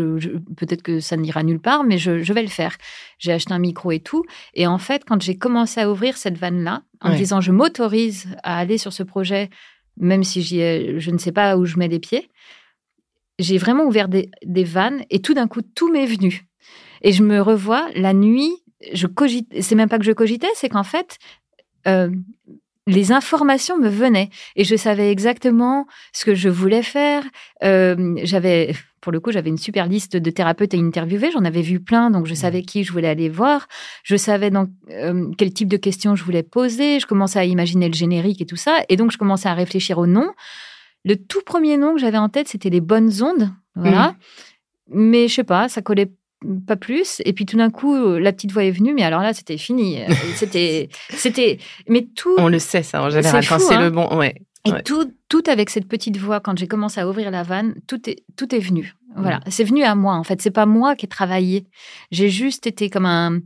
peut-être 0.57 0.83
que 0.83 1.01
ça 1.01 1.17
n'ira 1.17 1.43
nulle 1.43 1.61
part, 1.61 1.83
mais 1.85 1.97
je, 1.97 2.33
vais 2.33 2.43
le 2.43 2.49
faire. 2.49 2.77
J'ai 3.19 3.33
acheté 3.33 3.55
un 3.55 3.59
micro 3.59 3.91
et 3.91 4.01
tout. 4.01 4.23
Et 4.53 4.67
en 4.67 4.79
fait, 4.79 5.05
quand 5.07 5.23
j'ai 5.23 5.39
commencé 5.39 5.81
à 5.81 5.91
ouvrir 5.91 6.17
cette 6.17 6.37
vanne-là, 6.37 6.83
en 7.01 7.11
me 7.11 7.17
disant, 7.17 7.41
je 7.41 7.53
m'autorise 7.53 8.27
à 8.43 8.59
aller 8.59 8.79
sur 8.79 8.93
ce 8.93 9.03
projet, 9.03 9.49
même 9.97 10.25
si 10.25 10.43
je 10.43 11.11
ne 11.11 11.19
sais 11.19 11.33
pas 11.33 11.57
où 11.57 11.65
je 11.65 11.79
mets 11.79 11.89
les 11.89 12.01
pieds, 12.01 12.29
j'ai 13.39 13.59
vraiment 13.59 13.85
ouvert 13.85 14.09
des, 14.09 14.31
des 14.45 14.65
vannes 14.65 15.05
et 15.11 15.21
tout 15.21 15.35
d'un 15.35 15.47
coup, 15.47 15.61
tout 15.63 15.91
m'est 15.91 16.07
venu. 16.07 16.47
Et 17.03 17.13
je 17.13 17.23
me 17.23 17.41
revois 17.41 17.89
la 17.95 18.13
nuit 18.13 18.53
je 18.93 19.07
cogite, 19.07 19.49
c'est 19.63 19.75
même 19.75 19.89
pas 19.89 19.99
que 19.99 20.05
je 20.05 20.13
cogitais, 20.13 20.51
c'est 20.55 20.69
qu'en 20.69 20.83
fait, 20.83 21.19
euh, 21.87 22.11
les 22.87 23.11
informations 23.11 23.79
me 23.79 23.89
venaient 23.89 24.31
et 24.55 24.65
je 24.65 24.77
savais 24.77 25.11
exactement 25.11 25.87
ce 26.13 26.25
que 26.25 26.35
je 26.35 26.49
voulais 26.49 26.83
faire. 26.83 27.25
Euh, 27.65 28.15
j'avais, 28.23 28.75
pour 29.01 29.11
le 29.11 29.19
coup, 29.19 29.33
j'avais 29.33 29.51
une 29.51 29.59
super 29.59 29.89
liste 29.89 30.17
de 30.17 30.31
thérapeutes 30.31 30.73
à 30.73 30.77
interviewer. 30.77 31.31
J'en 31.33 31.45
avais 31.45 31.63
vu 31.63 31.81
plein, 31.81 32.11
donc 32.11 32.27
je 32.27 32.33
mmh. 32.33 32.37
savais 32.37 32.63
qui 32.63 32.85
je 32.85 32.93
voulais 32.93 33.09
aller 33.09 33.29
voir. 33.29 33.67
Je 34.05 34.17
savais 34.17 34.51
donc 34.51 34.69
euh, 34.91 35.31
quel 35.37 35.53
type 35.53 35.69
de 35.69 35.77
questions 35.77 36.15
je 36.15 36.23
voulais 36.23 36.45
poser. 36.45 37.01
Je 37.01 37.07
commençais 37.07 37.41
à 37.41 37.45
imaginer 37.45 37.89
le 37.89 37.95
générique 37.95 38.41
et 38.41 38.47
tout 38.47 38.57
ça, 38.57 38.85
et 38.89 38.97
donc 38.97 39.11
je 39.11 39.19
commençais 39.19 39.49
à 39.49 39.55
réfléchir 39.55 39.99
au 39.99 40.07
nom. 40.07 40.31
Le 41.05 41.17
tout 41.17 41.43
premier 41.45 41.77
nom 41.77 41.95
que 41.95 42.01
j'avais 42.01 42.19
en 42.19 42.29
tête, 42.29 42.49
c'était 42.49 42.71
les 42.71 42.81
bonnes 42.81 43.23
ondes, 43.23 43.51
voilà. 43.75 44.11
Mmh. 44.11 44.15
Mais 44.89 45.29
je 45.29 45.35
sais 45.35 45.45
pas, 45.45 45.69
ça 45.69 45.83
collait 45.83 46.13
pas 46.67 46.77
plus. 46.77 47.23
Et 47.25 47.33
puis 47.33 47.47
tout 47.47 47.57
d'un 47.57 47.71
coup, 47.71 47.97
la 48.17 48.33
petite 48.33 48.53
voix 48.53 48.65
est 48.65 48.71
venue, 48.71 48.95
mais 48.95 49.03
alors 49.03 49.23
là, 49.23 49.33
c'était 49.33 49.59
fini. 49.59 49.99
C'était, 50.35 50.89
c'était, 51.11 51.59
mais 51.89 52.07
tout. 52.15 52.35
On 52.39 52.49
le 52.49 52.59
sait, 52.59 52.83
ça, 52.83 53.03
en 53.03 53.11
général, 53.11 53.47
quand 53.47 53.59
c'est 53.59 53.77
le 53.77 53.85
hein. 53.85 53.91
bon, 53.91 54.17
ouais. 54.17 54.35
Et 54.67 54.83
tout, 54.83 55.13
tout 55.29 55.43
avec 55.47 55.71
cette 55.71 55.87
petite 55.87 56.17
voix, 56.17 56.41
quand 56.41 56.59
j'ai 56.59 56.67
commencé 56.67 57.01
à 57.01 57.09
ouvrir 57.09 57.31
la 57.31 57.43
vanne, 57.43 57.75
tout 57.87 58.09
est, 58.09 58.25
tout 58.37 58.55
est 58.55 58.59
venu. 58.59 58.95
Voilà, 59.17 59.39
mm. 59.39 59.43
c'est 59.49 59.65
venu 59.65 59.83
à 59.83 59.95
moi, 59.95 60.15
en 60.15 60.25
fait. 60.25 60.43
C'est 60.43 60.51
pas 60.51 60.67
moi 60.67 60.97
qui 60.97 61.07
ai 61.07 61.09
travaillé. 61.09 61.67
J'ai 62.11 62.29
juste 62.29 62.67
été 62.67 62.91
comme 62.91 63.07
un, 63.07 63.41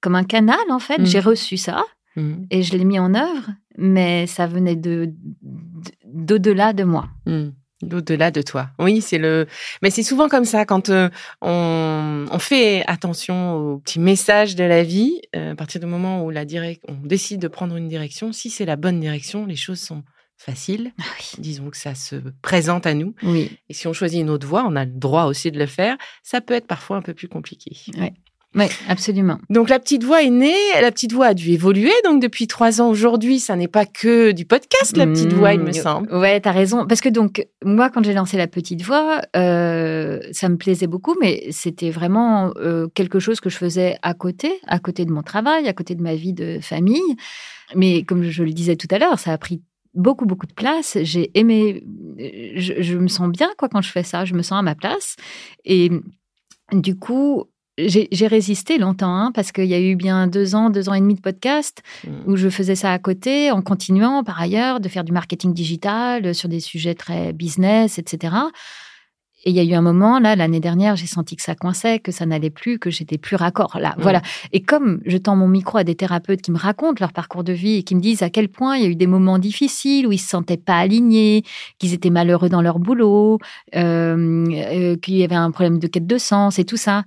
comme 0.00 0.14
un 0.14 0.24
canal, 0.24 0.58
en 0.70 0.78
fait. 0.78 1.04
J'ai 1.04 1.20
mm. 1.20 1.24
reçu 1.24 1.56
ça 1.56 1.84
mm. 2.16 2.34
et 2.50 2.62
je 2.62 2.76
l'ai 2.76 2.84
mis 2.84 2.98
en 2.98 3.14
œuvre, 3.14 3.50
mais 3.76 4.26
ça 4.26 4.46
venait 4.46 4.76
de, 4.76 5.14
d'au-delà 6.04 6.72
de 6.72 6.84
moi. 6.84 7.08
Au-delà 7.82 8.30
de 8.30 8.42
toi. 8.42 8.70
Oui, 8.80 9.00
c'est 9.00 9.18
le. 9.18 9.46
Mais 9.82 9.90
c'est 9.90 10.02
souvent 10.02 10.28
comme 10.28 10.44
ça 10.44 10.64
quand 10.64 10.88
euh, 10.88 11.08
on, 11.42 12.26
on, 12.30 12.38
fait 12.40 12.84
attention 12.88 13.54
aux 13.54 13.78
petits 13.78 14.00
messages 14.00 14.56
de 14.56 14.64
la 14.64 14.82
vie. 14.82 15.20
Euh, 15.36 15.52
à 15.52 15.54
partir 15.54 15.80
du 15.80 15.86
moment 15.86 16.24
où 16.24 16.30
la 16.30 16.44
direct, 16.44 16.82
on 16.88 16.94
décide 16.94 17.40
de 17.40 17.46
prendre 17.46 17.76
une 17.76 17.86
direction, 17.86 18.32
si 18.32 18.50
c'est 18.50 18.64
la 18.64 18.74
bonne 18.74 18.98
direction, 18.98 19.46
les 19.46 19.54
choses 19.54 19.78
sont 19.78 20.02
faciles. 20.36 20.92
Ah 20.98 21.04
Disons 21.38 21.70
que 21.70 21.76
ça 21.76 21.94
se 21.94 22.16
présente 22.42 22.86
à 22.86 22.94
nous. 22.94 23.14
Oui. 23.22 23.58
Et 23.68 23.74
si 23.74 23.86
on 23.86 23.92
choisit 23.92 24.20
une 24.20 24.30
autre 24.30 24.46
voie, 24.46 24.64
on 24.66 24.76
a 24.76 24.84
le 24.84 24.90
droit 24.90 25.24
aussi 25.24 25.50
de 25.50 25.58
le 25.58 25.66
faire. 25.66 25.96
Ça 26.22 26.40
peut 26.40 26.54
être 26.54 26.66
parfois 26.66 26.96
un 26.96 27.02
peu 27.02 27.14
plus 27.14 27.28
compliqué. 27.28 27.76
Ouais. 27.96 28.14
Oui, 28.54 28.64
absolument. 28.88 29.38
Donc 29.50 29.68
la 29.68 29.78
petite 29.78 30.04
voix 30.04 30.22
est 30.22 30.30
née, 30.30 30.56
la 30.80 30.90
petite 30.90 31.12
voix 31.12 31.26
a 31.26 31.34
dû 31.34 31.50
évoluer. 31.50 31.92
Donc 32.04 32.22
depuis 32.22 32.46
trois 32.46 32.80
ans 32.80 32.88
aujourd'hui, 32.88 33.40
ça 33.40 33.56
n'est 33.56 33.68
pas 33.68 33.84
que 33.84 34.32
du 34.32 34.46
podcast, 34.46 34.96
la 34.96 35.06
petite 35.06 35.34
voix, 35.34 35.52
il 35.52 35.60
me 35.60 35.68
mmh, 35.68 35.74
semble. 35.74 36.14
Ouais, 36.14 36.40
t'as 36.40 36.52
raison. 36.52 36.86
Parce 36.86 37.02
que 37.02 37.10
donc 37.10 37.46
moi, 37.62 37.90
quand 37.90 38.02
j'ai 38.02 38.14
lancé 38.14 38.38
la 38.38 38.46
petite 38.46 38.80
voix, 38.82 39.20
euh, 39.36 40.20
ça 40.32 40.48
me 40.48 40.56
plaisait 40.56 40.86
beaucoup, 40.86 41.14
mais 41.20 41.46
c'était 41.50 41.90
vraiment 41.90 42.52
euh, 42.56 42.88
quelque 42.94 43.18
chose 43.18 43.40
que 43.40 43.50
je 43.50 43.58
faisais 43.58 43.98
à 44.00 44.14
côté, 44.14 44.60
à 44.66 44.78
côté 44.78 45.04
de 45.04 45.12
mon 45.12 45.22
travail, 45.22 45.68
à 45.68 45.74
côté 45.74 45.94
de 45.94 46.02
ma 46.02 46.14
vie 46.14 46.32
de 46.32 46.58
famille. 46.62 47.16
Mais 47.74 48.02
comme 48.02 48.22
je 48.22 48.42
le 48.42 48.52
disais 48.52 48.76
tout 48.76 48.88
à 48.90 48.98
l'heure, 48.98 49.18
ça 49.18 49.32
a 49.32 49.38
pris 49.38 49.60
beaucoup 49.92 50.24
beaucoup 50.24 50.46
de 50.46 50.54
place. 50.54 50.96
J'ai 51.02 51.30
aimé, 51.38 51.84
je, 52.16 52.80
je, 52.80 52.96
me 52.96 53.08
sens 53.08 53.28
bien 53.28 53.50
quoi 53.58 53.68
quand 53.68 53.82
je 53.82 53.90
fais 53.90 54.02
ça. 54.04 54.24
Je 54.24 54.32
me 54.32 54.42
sens 54.42 54.58
à 54.58 54.62
ma 54.62 54.74
place 54.74 55.16
et 55.66 55.90
du 56.72 56.96
coup 56.96 57.44
j'ai 57.78 58.26
résisté 58.26 58.76
longtemps 58.78 59.14
hein, 59.14 59.32
parce 59.32 59.52
qu'il 59.52 59.66
y 59.66 59.74
a 59.74 59.80
eu 59.80 59.94
bien 59.94 60.26
deux 60.26 60.54
ans, 60.54 60.68
deux 60.68 60.88
ans 60.88 60.94
et 60.94 61.00
demi 61.00 61.14
de 61.14 61.20
podcast 61.20 61.82
mmh. 62.04 62.10
où 62.26 62.36
je 62.36 62.48
faisais 62.48 62.74
ça 62.74 62.92
à 62.92 62.98
côté 62.98 63.52
en 63.52 63.62
continuant 63.62 64.24
par 64.24 64.40
ailleurs 64.40 64.80
de 64.80 64.88
faire 64.88 65.04
du 65.04 65.12
marketing 65.12 65.54
digital 65.54 66.26
euh, 66.26 66.32
sur 66.32 66.48
des 66.48 66.60
sujets 66.60 66.94
très 66.94 67.32
business, 67.32 67.98
etc. 67.98 68.34
Et 69.44 69.50
il 69.50 69.56
y 69.56 69.60
a 69.60 69.62
eu 69.62 69.74
un 69.74 69.82
moment, 69.82 70.18
là, 70.18 70.34
l'année 70.34 70.58
dernière, 70.58 70.96
j'ai 70.96 71.06
senti 71.06 71.36
que 71.36 71.42
ça 71.42 71.54
coinçait, 71.54 72.00
que 72.00 72.10
ça 72.10 72.26
n'allait 72.26 72.50
plus, 72.50 72.80
que 72.80 72.90
j'étais 72.90 73.18
plus 73.18 73.36
raccord. 73.36 73.78
Là, 73.80 73.90
mmh. 73.90 74.02
voilà. 74.02 74.22
Et 74.52 74.60
comme 74.60 75.00
je 75.06 75.16
tends 75.16 75.36
mon 75.36 75.46
micro 75.46 75.78
à 75.78 75.84
des 75.84 75.94
thérapeutes 75.94 76.42
qui 76.42 76.50
me 76.50 76.58
racontent 76.58 76.96
leur 76.98 77.12
parcours 77.12 77.44
de 77.44 77.52
vie 77.52 77.76
et 77.76 77.82
qui 77.84 77.94
me 77.94 78.00
disent 78.00 78.22
à 78.22 78.30
quel 78.30 78.48
point 78.48 78.76
il 78.76 78.82
y 78.82 78.86
a 78.86 78.88
eu 78.88 78.96
des 78.96 79.06
moments 79.06 79.38
difficiles 79.38 80.08
où 80.08 80.12
ils 80.12 80.18
se 80.18 80.28
sentaient 80.28 80.56
pas 80.56 80.78
alignés, 80.78 81.44
qu'ils 81.78 81.94
étaient 81.94 82.10
malheureux 82.10 82.48
dans 82.48 82.62
leur 82.62 82.80
boulot, 82.80 83.38
euh, 83.76 84.46
euh, 84.50 84.96
qu'il 84.96 85.16
y 85.16 85.22
avait 85.22 85.36
un 85.36 85.52
problème 85.52 85.78
de 85.78 85.86
quête 85.86 86.08
de 86.08 86.18
sens 86.18 86.58
et 86.58 86.64
tout 86.64 86.76
ça. 86.76 87.04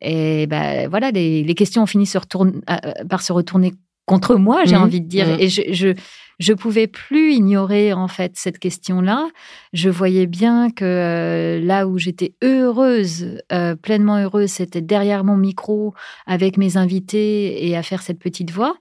Et 0.00 0.46
ben 0.46 0.88
voilà, 0.88 1.10
les, 1.10 1.42
les 1.42 1.54
questions 1.54 1.82
ont 1.82 1.86
fini 1.86 2.06
se 2.06 2.18
euh, 2.18 2.50
euh, 2.70 3.04
par 3.08 3.22
se 3.22 3.32
retourner 3.32 3.74
contre 4.06 4.36
moi, 4.36 4.64
j'ai 4.64 4.76
mmh. 4.76 4.82
envie 4.82 5.00
de 5.00 5.06
dire. 5.06 5.26
Mmh. 5.26 5.40
Et 5.40 5.48
je, 5.48 5.62
je, 5.72 5.94
je 6.38 6.52
pouvais 6.52 6.86
plus 6.86 7.34
ignorer 7.34 7.92
en 7.92 8.08
fait 8.08 8.32
cette 8.34 8.58
question-là. 8.58 9.28
Je 9.72 9.90
voyais 9.90 10.26
bien 10.26 10.70
que 10.70 10.84
euh, 10.84 11.60
là 11.64 11.86
où 11.86 11.98
j'étais 11.98 12.34
heureuse, 12.42 13.38
pleinement 13.82 14.16
heureuse, 14.16 14.50
c'était 14.50 14.80
derrière 14.80 15.22
mon 15.22 15.36
micro 15.36 15.94
avec 16.26 16.56
mes 16.56 16.76
invités 16.76 17.68
et 17.68 17.76
à 17.76 17.82
faire 17.82 18.02
cette 18.02 18.18
petite 18.18 18.50
voix. 18.50 18.76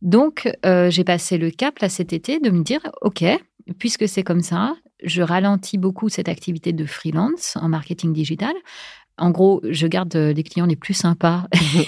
Donc 0.00 0.50
j'ai 0.64 1.04
passé 1.04 1.38
le 1.38 1.50
cap 1.50 1.78
là 1.78 1.88
cet 1.88 2.12
été 2.12 2.40
de 2.40 2.50
me 2.50 2.64
dire 2.64 2.80
ok, 3.02 3.24
puisque 3.78 4.08
c'est 4.08 4.24
comme 4.24 4.40
ça, 4.40 4.74
je 5.04 5.22
ralentis 5.22 5.78
beaucoup 5.78 6.08
cette 6.08 6.28
activité 6.28 6.72
de 6.72 6.86
freelance 6.86 7.56
en 7.60 7.68
marketing 7.68 8.12
digital. 8.12 8.54
En 9.18 9.30
gros, 9.30 9.60
je 9.68 9.86
garde 9.86 10.14
euh, 10.16 10.32
les 10.32 10.42
clients 10.42 10.66
les 10.66 10.76
plus 10.76 10.94
sympas. 10.94 11.44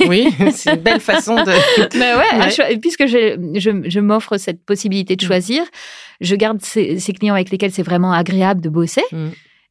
oui, 0.09 0.29
c'est 0.53 0.75
une 0.75 0.81
belle 0.81 1.01
façon 1.01 1.37
de. 1.37 1.97
Mais 1.99 2.15
ouais, 2.15 2.79
puisque 2.79 3.07
je, 3.07 3.59
je, 3.59 4.01
m'offre 4.01 4.37
cette 4.37 4.65
possibilité 4.65 5.17
de 5.17 5.25
mm. 5.25 5.27
choisir, 5.27 5.63
je 6.21 6.35
garde 6.37 6.61
ces, 6.61 6.99
clients 7.19 7.35
avec 7.35 7.51
lesquels 7.51 7.73
c'est 7.73 7.83
vraiment 7.83 8.13
agréable 8.13 8.61
de 8.61 8.69
bosser. 8.69 9.05
Mm. 9.11 9.29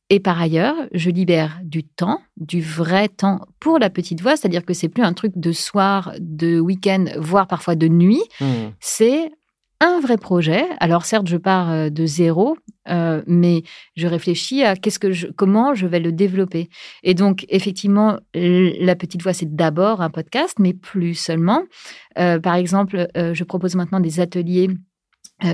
Et 0.10 0.20
par 0.20 0.40
ailleurs, 0.42 0.76
je 0.94 1.10
libère 1.10 1.60
du 1.64 1.84
temps, 1.84 2.20
du 2.38 2.62
vrai 2.62 3.08
temps 3.08 3.42
pour 3.60 3.80
la 3.80 3.90
petite 3.90 4.22
voix, 4.22 4.36
c'est-à-dire 4.36 4.66
que 4.66 4.74
c'est 4.74 4.90
plus 4.90 5.04
un 5.04 5.14
truc 5.14 5.34
de 5.36 5.52
soir, 5.52 6.14
de 6.20 6.60
week-end, 6.60 7.06
voire 7.18 7.48
parfois 7.48 7.76
de 7.76 7.88
nuit. 7.88 8.22
Mm. 8.42 8.46
C'est 8.80 9.32
un 9.84 10.00
vrai 10.00 10.18
projet. 10.18 10.66
Alors 10.80 11.06
certes, 11.06 11.28
je 11.28 11.38
pars 11.38 11.70
euh, 11.70 11.90
de 11.90 12.06
zéro, 12.06 12.58
euh, 12.90 13.22
mais 13.28 13.64
je 13.96 14.08
réfléchis 14.08 14.64
à 14.64 14.76
qu'est-ce 14.76 14.98
que 14.98 15.12
je, 15.12 15.28
comment 15.28 15.76
je 15.76 15.86
vais 15.88 16.00
le 16.00 16.12
développer. 16.12 16.70
Et 17.04 17.14
donc 17.14 17.46
effectivement, 17.50 18.18
la 18.34 18.96
petite 18.96 19.22
voix 19.22 19.34
c'est 19.34 19.54
d'abord 19.54 20.02
un 20.02 20.10
podcast, 20.10 20.58
mais 20.60 20.74
plus 20.74 21.16
seulement. 21.16 21.64
Euh, 22.18 22.40
par 22.40 22.56
exemple, 22.56 23.08
je 23.16 23.44
propose 23.44 23.76
maintenant 23.76 24.00
des 24.00 24.20
ateliers 24.20 24.70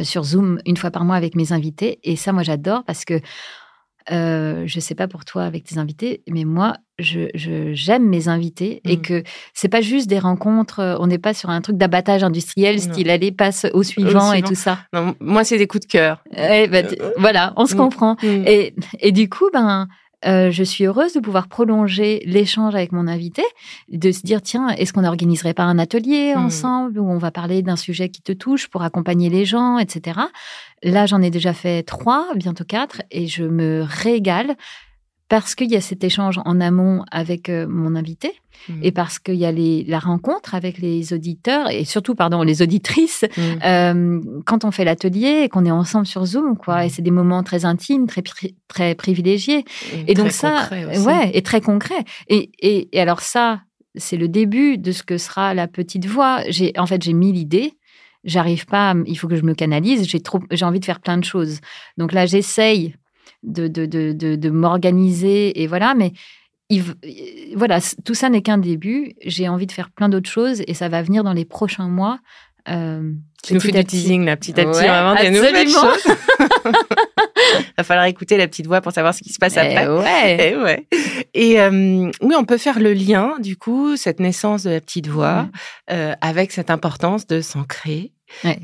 sur 0.03 0.23
Zoom 0.23 0.59
une 0.65 0.77
fois 0.77 0.91
par 0.91 1.03
mois 1.05 1.15
avec 1.15 1.35
mes 1.35 1.51
invités, 1.51 1.99
et 2.03 2.15
ça 2.15 2.31
moi 2.31 2.43
j'adore 2.43 2.83
parce 2.85 3.05
que 3.05 3.19
euh, 4.11 4.63
je 4.65 4.79
sais 4.79 4.95
pas 4.95 5.07
pour 5.07 5.25
toi 5.25 5.43
avec 5.43 5.63
tes 5.63 5.77
invités, 5.77 6.23
mais 6.29 6.43
moi, 6.43 6.75
je, 6.97 7.29
j'aime 7.73 8.07
mes 8.07 8.27
invités 8.27 8.81
et 8.83 8.97
mmh. 8.97 9.01
que 9.01 9.23
c'est 9.53 9.69
pas 9.69 9.81
juste 9.81 10.07
des 10.07 10.19
rencontres. 10.19 10.79
Euh, 10.79 10.97
on 10.99 11.07
n'est 11.07 11.19
pas 11.19 11.33
sur 11.33 11.49
un 11.49 11.61
truc 11.61 11.77
d'abattage 11.77 12.23
industriel, 12.23 12.79
style 12.79 13.09
allez 13.09 13.31
passe 13.31 13.65
au 13.73 13.83
suivant, 13.83 14.33
et 14.33 14.41
tout 14.41 14.55
ça. 14.55 14.79
Non, 14.93 15.15
moi, 15.19 15.43
c'est 15.43 15.57
des 15.57 15.67
coups 15.67 15.85
de 15.87 15.91
cœur. 15.91 16.23
Ben, 16.31 16.73
euh, 16.73 17.11
voilà, 17.17 17.53
on 17.55 17.65
se 17.65 17.75
mmh. 17.75 17.77
comprend. 17.77 18.15
Mmh. 18.23 18.43
Et, 18.45 18.75
et 18.99 19.11
du 19.11 19.29
coup, 19.29 19.49
ben 19.53 19.87
euh, 20.25 20.51
je 20.51 20.63
suis 20.63 20.85
heureuse 20.85 21.13
de 21.13 21.19
pouvoir 21.19 21.47
prolonger 21.47 22.21
l'échange 22.25 22.75
avec 22.75 22.91
mon 22.91 23.07
invité, 23.07 23.43
de 23.89 24.11
se 24.11 24.21
dire 24.21 24.41
tiens, 24.41 24.69
est-ce 24.69 24.91
qu'on 24.91 25.01
n'organiserait 25.01 25.53
pas 25.53 25.63
un 25.63 25.79
atelier 25.79 26.33
hmm. 26.35 26.45
ensemble 26.45 26.99
où 26.99 27.09
on 27.09 27.17
va 27.17 27.31
parler 27.31 27.61
d'un 27.61 27.75
sujet 27.75 28.09
qui 28.09 28.21
te 28.21 28.33
touche 28.33 28.67
pour 28.67 28.83
accompagner 28.83 29.29
les 29.29 29.45
gens, 29.45 29.77
etc. 29.77 30.19
Là, 30.83 31.05
j'en 31.05 31.21
ai 31.21 31.29
déjà 31.29 31.53
fait 31.53 31.83
trois, 31.83 32.27
bientôt 32.35 32.65
quatre, 32.65 33.01
et 33.11 33.27
je 33.27 33.43
me 33.43 33.85
régale 33.87 34.55
parce 35.29 35.53
qu'il 35.53 35.71
y 35.71 35.75
a 35.75 35.81
cet 35.81 36.03
échange 36.03 36.39
en 36.43 36.59
amont 36.59 37.03
avec 37.11 37.49
euh, 37.49 37.67
mon 37.69 37.95
invité 37.95 38.33
mmh. 38.67 38.73
et 38.81 38.91
parce 38.91 39.19
qu'il 39.19 39.35
y 39.35 39.45
a 39.45 39.51
les, 39.51 39.85
la 39.87 39.99
rencontre 39.99 40.55
avec 40.55 40.79
les 40.79 41.13
auditeurs 41.13 41.69
et 41.69 41.85
surtout, 41.85 42.15
pardon, 42.15 42.41
les 42.41 42.63
auditrices 42.63 43.23
mmh. 43.23 43.41
euh, 43.63 44.21
quand 44.45 44.65
on 44.65 44.71
fait 44.71 44.83
l'atelier 44.83 45.43
et 45.43 45.49
qu'on 45.49 45.65
est 45.65 45.71
ensemble 45.71 46.07
sur 46.07 46.25
Zoom, 46.25 46.57
quoi. 46.57 46.79
Mmh. 46.79 46.85
Et 46.85 46.89
c'est 46.89 47.01
des 47.03 47.11
moments 47.11 47.43
très 47.43 47.63
intimes, 47.63 48.07
très 48.07 48.23
très 48.67 48.95
privilégiés. 48.95 49.65
Et, 50.07 50.15
donc 50.15 50.31
ça, 50.31 50.67
ouais, 50.71 51.31
et 51.33 51.43
très 51.43 51.61
concret. 51.61 52.03
Et, 52.27 52.49
et, 52.59 52.89
et 52.91 52.99
alors 52.99 53.21
ça, 53.21 53.61
c'est 53.95 54.17
le 54.17 54.27
début 54.27 54.79
de 54.79 54.91
ce 54.91 55.03
que 55.03 55.19
sera 55.19 55.53
la 55.53 55.67
petite 55.67 56.07
voix. 56.07 56.41
J'ai 56.49 56.73
en 56.77 56.87
fait 56.87 57.03
j'ai 57.03 57.13
mis 57.13 57.31
l'idée 57.31 57.73
j'arrive 58.25 58.65
pas, 58.65 58.93
il 59.05 59.17
faut 59.17 59.29
que 59.29 59.37
je 59.37 59.43
me 59.43 59.53
canalise, 59.53 60.05
j'ai 60.05 60.19
trop, 60.19 60.41
j'ai 60.51 60.65
envie 60.65 60.81
de 60.81 60.85
faire 60.85 60.99
plein 60.99 61.17
de 61.17 61.23
choses. 61.23 61.59
Donc 61.97 62.11
là, 62.11 62.25
j'essaye 62.25 62.95
de, 63.43 63.67
de, 63.67 63.85
de, 63.85 64.35
de, 64.35 64.49
m'organiser 64.49 65.61
et 65.61 65.67
voilà, 65.67 65.95
mais 65.95 66.13
il, 66.69 66.83
voilà, 67.55 67.79
tout 68.03 68.13
ça 68.13 68.29
n'est 68.29 68.41
qu'un 68.41 68.57
début. 68.57 69.13
J'ai 69.25 69.47
envie 69.47 69.67
de 69.67 69.71
faire 69.71 69.89
plein 69.89 70.09
d'autres 70.09 70.29
choses 70.29 70.61
et 70.67 70.73
ça 70.73 70.89
va 70.89 71.01
venir 71.01 71.23
dans 71.23 71.33
les 71.33 71.45
prochains 71.45 71.87
mois. 71.87 72.19
Euh, 72.67 73.13
tu 73.41 73.53
nous 73.53 73.59
fais 73.59 73.71
du 73.71 73.83
teasing 73.83 74.25
là, 74.25 74.35
petit 74.35 74.59
à 74.59 74.65
petit, 74.65 74.79
vraiment 74.79 75.15
des 75.15 75.31
nouvelles 75.31 75.69
choses. 75.69 76.05
Il 77.39 77.73
va 77.77 77.83
falloir 77.83 78.05
écouter 78.05 78.37
la 78.37 78.47
petite 78.47 78.67
voix 78.67 78.81
pour 78.81 78.91
savoir 78.91 79.13
ce 79.13 79.21
qui 79.21 79.31
se 79.31 79.39
passe 79.39 79.55
eh 79.55 79.59
après. 79.59 79.87
Ouais. 79.87 80.35
Et, 80.35 80.51
eh 80.53 80.55
ouais. 80.57 80.87
et 81.33 81.61
euh, 81.61 82.11
oui, 82.21 82.35
on 82.37 82.45
peut 82.45 82.57
faire 82.57 82.79
le 82.79 82.93
lien, 82.93 83.35
du 83.39 83.57
coup, 83.57 83.95
cette 83.95 84.19
naissance 84.19 84.63
de 84.63 84.71
la 84.71 84.81
petite 84.81 85.07
voix, 85.07 85.47
euh, 85.91 86.13
avec 86.21 86.51
cette 86.51 86.69
importance 86.69 87.27
de 87.27 87.41
s'ancrer, 87.41 88.11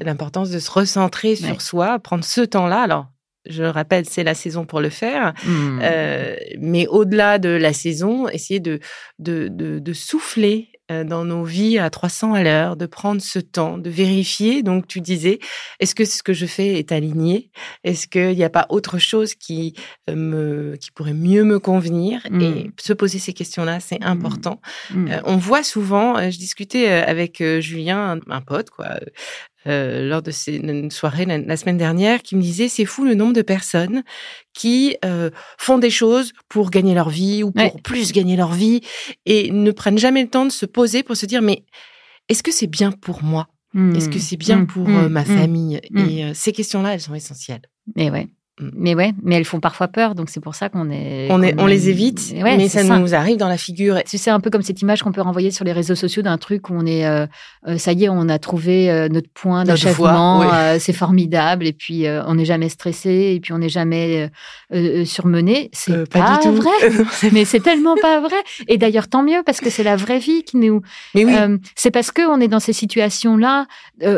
l'importance 0.01 0.50
de 0.50 0.60
se 0.60 0.70
recentrer 0.70 1.36
sur 1.36 1.62
soi, 1.62 2.00
prendre 2.00 2.24
ce 2.24 2.41
temps-là. 2.41 2.82
Alors, 2.82 3.08
je 3.48 3.64
rappelle, 3.64 4.06
c'est 4.08 4.24
la 4.24 4.34
saison 4.34 4.66
pour 4.66 4.82
le 4.82 4.90
faire. 4.90 5.34
Mmh. 5.46 5.80
Euh, 5.82 6.36
mais 6.60 6.88
au-delà 6.88 7.40
de 7.40 7.50
la 7.50 7.74
saison, 7.74 8.28
essayer 8.28 8.60
de, 8.60 8.80
de, 9.20 9.48
de, 9.50 9.80
de 9.80 9.94
souffler 9.94 10.70
euh, 10.92 11.04
dans 11.04 11.25
nos 11.25 11.44
vies 11.44 11.80
à 11.80 11.90
300 11.90 12.36
à 12.36 12.44
l'heure, 12.44 12.75
de 12.75 12.86
prendre 12.86 13.20
ce 13.20 13.40
temps, 13.40 13.80
de 13.80 13.90
vérifier. 13.90 14.62
Donc, 14.62 14.86
tu 14.86 15.02
disais, 15.02 15.40
est-ce 15.80 15.96
que 15.96 16.06
ce 16.06 16.22
que 16.22 16.32
je 16.32 16.46
fais 16.46 16.78
est 16.78 16.92
aligné? 16.92 17.50
Est-ce 17.84 18.08
qu'il 18.08 18.36
n'y 18.36 18.44
a 18.44 18.52
pas 18.52 18.68
autre 18.70 19.00
chose 19.00 19.34
qui 19.34 19.74
euh, 20.12 20.16
me, 20.16 20.75
qui 20.75 20.92
pourrait 20.92 21.16
mieux 21.16 21.44
me 21.44 21.58
convenir? 21.58 22.24
Et 22.28 22.30
mmh. 22.30 22.72
se 22.80 22.94
poser 22.94 23.18
ces 23.18 23.34
questions-là, 23.34 23.80
c'est 23.80 24.00
mmh. 24.00 24.08
important. 24.08 24.62
Euh, 24.96 25.22
on 25.24 25.38
voit 25.38 25.64
souvent, 25.64 26.30
je 26.30 26.38
discutais 26.38 26.88
avec 26.88 27.44
Julien, 27.62 28.20
un, 28.30 28.42
pote, 28.42 28.70
quoi, 28.70 29.00
euh, 29.67 30.07
lors 30.07 30.22
de 30.22 30.31
ces, 30.31 30.55
une 30.55 30.91
soirée 30.91 31.25
la, 31.25 31.57
semaine 31.57 31.77
dernière 31.77 32.22
qui 32.22 32.36
me 32.36 32.41
disait 32.41 32.67
c'est 32.67 32.86
fou 32.86 33.03
le 33.03 33.15
nombre 33.15 33.34
de 33.34 33.41
personnes 33.41 34.03
qui 34.53 34.95
euh, 35.03 35.29
font 35.57 35.77
des 35.77 35.89
choses 35.89 36.34
pour 36.50 36.69
gagner 36.69 36.93
leur 36.93 37.10
vie 37.10 37.43
ou 37.43 37.51
pour 37.51 37.81
plus 37.81 38.12
gagner 38.12 38.36
leur 38.36 38.53
vie 38.53 38.81
et 39.25 39.51
ne 39.51 39.72
prennent 39.72 39.98
jamais 39.98 40.24
le 40.24 40.29
temps 40.29 40.45
de 40.45 40.51
se 40.51 40.65
poser 40.65 41.03
pour 41.03 41.17
se 41.17 41.25
dire 41.25 41.41
mais 41.41 41.65
est-ce 42.29 42.43
que 42.43 42.51
c'est 42.51 42.67
bien 42.67 42.91
pour 42.91 43.24
moi? 43.24 43.48
Est-ce 43.75 44.07
que 44.07 44.15
mmh. 44.15 44.19
c'est 44.19 44.38
bien 44.38 44.57
mmh. 44.60 44.67
pour 44.67 44.88
euh, 44.88 45.10
ma 45.10 45.25
famille? 45.25 45.81
Et 45.98 46.34
ces 46.34 46.53
questions-là, 46.53 46.93
elles 46.93 47.01
sont 47.01 47.13
essentielles. 47.13 47.63
Et 47.98 48.10
ouais. 48.10 48.27
Mais 48.57 48.95
ouais, 48.95 49.13
mais 49.21 49.35
elles 49.35 49.43
font 49.43 49.59
parfois 49.59 49.89
peur, 49.89 50.15
donc 50.15 50.29
c'est 50.29 50.39
pour 50.39 50.55
ça 50.55 50.69
qu'on 50.69 50.89
est. 50.89 51.27
On, 51.29 51.43
est, 51.43 51.59
on 51.59 51.65
les 51.65 51.89
évite, 51.89 52.33
mais 52.41 52.69
ça, 52.69 52.83
nous 52.83 53.13
arrive 53.13 53.35
dans 53.35 53.50
la 53.50 53.57
figure. 53.57 54.01
Tu 54.05 54.17
sais, 54.17 54.29
un 54.29 54.39
peu 54.39 54.50
comme 54.50 54.62
cette 54.62 54.81
image 54.81 55.03
qu'on 55.03 55.12
peut 55.12 55.21
renvoyer 55.21 55.51
sur 55.51 55.65
les 55.65 55.74
réseaux 55.74 55.95
sociaux 55.95 56.21
d'un 56.21 56.38
truc 56.38 56.69
où 56.69 56.74
on 56.74 56.85
est, 56.85 57.05
euh, 57.05 57.27
euh, 57.67 57.77
ça 57.77 57.91
y 57.91 58.05
est, 58.05 58.09
on 58.09 58.29
a 58.29 58.39
trouvé 58.39 58.89
euh, 58.89 59.09
notre 59.09 59.27
point 59.29 59.65
d'achèvement, 59.65 60.50
c'est 60.79 60.93
formidable, 60.93 61.67
et 61.67 61.74
puis 61.74 62.05
on 62.07 62.35
n'est 62.35 62.45
jamais 62.45 62.69
stressé, 62.69 63.33
et 63.35 63.41
puis 63.41 63.51
on 63.51 63.57
n'est 63.57 63.67
jamais 63.67 64.31
surmené. 65.03 65.69
C'est 65.74 66.09
pas, 66.09 66.39
pas 66.39 66.51
vrai, 66.51 66.71
mais 67.33 67.43
c'est 67.43 67.59
tellement 67.59 67.95
pas 68.01 68.21
vrai. 68.21 68.38
Et 68.69 68.77
d'ailleurs, 68.77 69.09
tant 69.09 69.24
mieux 69.24 69.43
parce 69.45 69.59
que 69.59 69.69
c'est 69.69 69.83
la 69.83 69.97
vraie 69.97 70.19
vie 70.19 70.43
qui 70.43 70.55
nous. 70.55 70.81
Mais 71.13 71.25
oui. 71.25 71.59
c'est 71.75 71.91
parce 71.91 72.12
que 72.12 72.21
on 72.25 72.39
est 72.39 72.47
dans 72.47 72.62
ces 72.62 72.74
situations-là 72.74 73.65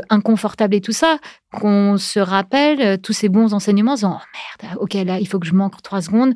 inconfortables 0.09 0.75
et 0.75 0.81
tout 0.81 0.91
ça 0.91 1.17
qu'on 1.59 1.97
se 1.97 2.19
rappelle 2.19 2.99
tous 3.01 3.13
ces 3.13 3.29
bons 3.29 3.53
enseignements 3.53 3.93
en 3.93 3.95
disant 3.95 4.19
oh 4.21 4.63
merde, 4.63 4.77
ok 4.79 4.93
là 5.05 5.19
il 5.19 5.27
faut 5.27 5.39
que 5.39 5.47
je 5.47 5.53
manque 5.53 5.81
trois 5.81 6.01
secondes 6.01 6.33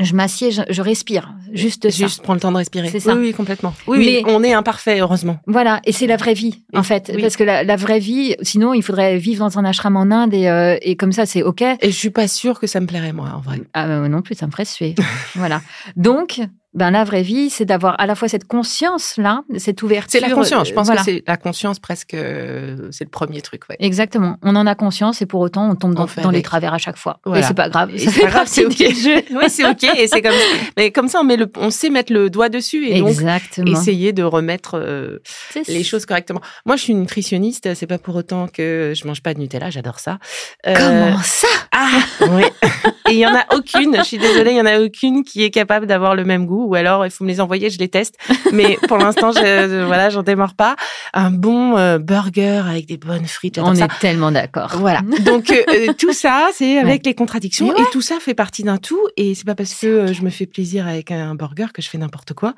je 0.00 0.14
m'assieds, 0.14 0.50
je, 0.52 0.82
respire, 0.82 1.34
juste 1.52 1.90
ça. 1.90 1.96
Juste 1.96 2.22
prendre 2.22 2.36
le 2.36 2.40
temps 2.40 2.52
de 2.52 2.56
respirer. 2.56 2.88
C'est 2.88 3.00
ça. 3.00 3.14
Oui, 3.14 3.28
oui, 3.28 3.32
complètement. 3.32 3.74
Oui, 3.86 3.98
Mais, 3.98 4.30
on 4.30 4.44
est 4.44 4.52
imparfait, 4.52 5.00
heureusement. 5.00 5.38
Voilà, 5.46 5.80
et 5.84 5.92
c'est 5.92 6.06
la 6.06 6.16
vraie 6.16 6.34
vie, 6.34 6.62
en 6.74 6.82
fait. 6.82 7.12
Parce 7.20 7.36
que 7.36 7.44
la, 7.44 7.76
vraie 7.76 7.98
vie, 7.98 8.36
sinon, 8.42 8.74
il 8.74 8.82
faudrait 8.82 9.18
vivre 9.18 9.44
dans 9.44 9.58
un 9.58 9.64
ashram 9.64 9.96
en 9.96 10.10
Inde 10.10 10.34
et, 10.34 10.48
euh, 10.48 10.76
et 10.82 10.96
comme 10.96 11.12
ça, 11.12 11.26
c'est 11.26 11.42
OK. 11.42 11.62
Et 11.62 11.76
je 11.82 11.96
suis 11.96 12.10
pas 12.10 12.28
sûre 12.28 12.60
que 12.60 12.66
ça 12.66 12.80
me 12.80 12.86
plairait, 12.86 13.12
moi, 13.12 13.30
en 13.34 13.40
vrai. 13.40 13.60
Ah, 13.74 13.86
non 14.08 14.22
plus, 14.22 14.36
ça 14.36 14.46
me 14.46 14.52
ferait 14.52 14.64
suer. 14.64 14.94
voilà. 15.34 15.62
Donc, 15.96 16.40
ben, 16.78 16.90
la 16.92 17.04
vraie 17.04 17.22
vie, 17.22 17.50
c'est 17.50 17.64
d'avoir 17.64 18.00
à 18.00 18.06
la 18.06 18.14
fois 18.14 18.28
cette 18.28 18.46
conscience-là, 18.46 19.42
cette 19.56 19.82
ouverture. 19.82 20.20
C'est 20.20 20.26
la 20.26 20.34
conscience. 20.34 20.68
Je 20.68 20.72
pense 20.72 20.88
que 20.88 21.02
c'est 21.02 21.24
la 21.26 21.36
conscience 21.36 21.80
presque, 21.80 22.14
euh, 22.14 22.88
c'est 22.92 23.04
le 23.04 23.10
premier 23.10 23.42
truc. 23.42 23.62
Ouais. 23.68 23.76
Exactement. 23.80 24.36
On 24.42 24.54
en 24.54 24.66
a 24.66 24.74
conscience 24.74 25.20
et 25.20 25.26
pour 25.26 25.40
autant, 25.40 25.68
on 25.68 25.74
tombe 25.74 25.94
dans, 25.94 26.30
les 26.30 26.42
travers 26.42 26.72
à 26.72 26.78
chaque 26.78 26.96
fois. 26.96 27.20
Et 27.34 27.42
c'est 27.42 27.54
pas 27.54 27.68
grave. 27.68 27.90
C'est 27.96 28.20
pas 28.20 28.28
grave, 28.28 28.46
c'est 28.46 28.64
ok. 28.64 28.76
oui, 28.78 29.48
c'est 29.48 29.68
ok. 29.68 29.84
Et 29.96 30.06
c'est 30.06 30.22
comme, 30.22 30.32
mais 30.76 30.92
comme 30.92 31.08
ça, 31.08 31.20
on 31.20 31.24
met 31.24 31.36
le, 31.36 31.50
on 31.56 31.70
sait 31.70 31.90
mettre 31.90 32.12
le 32.12 32.30
doigt 32.30 32.48
dessus 32.48 32.86
et 32.86 32.98
Exactement. 32.98 33.66
donc 33.66 33.76
essayer 33.76 34.12
de 34.12 34.22
remettre 34.22 34.78
euh, 34.78 35.18
les 35.66 35.82
choses 35.82 36.06
correctement. 36.06 36.40
Moi, 36.64 36.76
je 36.76 36.82
suis 36.82 36.94
nutritionniste. 36.94 37.74
C'est 37.74 37.88
pas 37.88 37.98
pour 37.98 38.14
autant 38.14 38.46
que 38.46 38.92
je 38.94 39.06
mange 39.06 39.20
pas 39.20 39.34
de 39.34 39.40
Nutella. 39.40 39.70
J'adore 39.70 39.98
ça. 39.98 40.18
Euh, 40.66 40.74
Comment 40.76 41.22
ça? 41.24 41.48
Ah, 41.72 41.98
oui. 42.30 42.44
et 43.10 43.14
il 43.14 43.18
y 43.18 43.26
en 43.26 43.34
a 43.34 43.44
aucune. 43.56 43.96
Je 43.96 44.02
suis 44.02 44.18
désolée, 44.18 44.52
il 44.52 44.56
y 44.56 44.60
en 44.60 44.66
a 44.66 44.80
aucune 44.80 45.24
qui 45.24 45.42
est 45.42 45.50
capable 45.50 45.86
d'avoir 45.86 46.14
le 46.14 46.24
même 46.24 46.46
goût 46.46 46.67
ou 46.68 46.74
alors 46.74 47.06
il 47.06 47.10
faut 47.10 47.24
me 47.24 47.28
les 47.28 47.40
envoyer, 47.40 47.70
je 47.70 47.78
les 47.78 47.88
teste. 47.88 48.16
Mais 48.52 48.78
pour 48.86 48.98
l'instant, 48.98 49.32
je, 49.32 49.84
voilà, 49.84 50.10
j'en 50.10 50.22
démarre 50.22 50.54
pas. 50.54 50.76
Un 51.14 51.30
bon 51.30 51.76
euh, 51.76 51.98
burger 51.98 52.62
avec 52.68 52.86
des 52.86 52.98
bonnes 52.98 53.26
frites. 53.26 53.58
On 53.58 53.74
est 53.74 53.88
tellement 54.00 54.30
d'accord. 54.30 54.76
Voilà. 54.78 55.00
Donc 55.24 55.50
euh, 55.50 55.62
euh, 55.68 55.92
tout 55.98 56.12
ça, 56.12 56.50
c'est 56.52 56.78
avec 56.78 57.04
les 57.06 57.14
contradictions 57.14 57.74
et, 57.74 57.82
tout 57.92 58.02
ça 58.02 58.16
fait 58.20 58.34
partie 58.34 58.62
d'un 58.62 58.76
tout. 58.76 59.00
Et 59.16 59.34
c'est 59.34 59.46
pas 59.46 59.54
parce 59.54 59.74
que 59.74 60.12
je 60.12 60.22
me 60.22 60.30
fais 60.30 60.46
plaisir 60.46 60.86
avec 60.86 61.10
un 61.10 61.34
burger 61.34 61.66
que 61.72 61.80
je 61.80 61.88
fais 61.88 61.98
n'importe 61.98 62.34
quoi. 62.34 62.54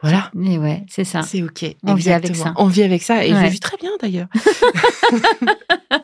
Voilà. 0.00 0.30
Et 0.40 0.58
ouais, 0.58 0.84
c'est 0.88 1.02
ça. 1.02 1.22
C'est 1.22 1.42
ok. 1.42 1.74
On 1.82 1.94
vit 1.94 2.12
avec 2.12 2.36
ça. 2.36 2.52
On 2.56 2.66
vit 2.66 2.84
avec 2.84 3.02
ça 3.02 3.24
et 3.24 3.30
je 3.30 3.46
vis 3.46 3.58
très 3.58 3.76
bien 3.76 3.90
d'ailleurs. 4.00 4.28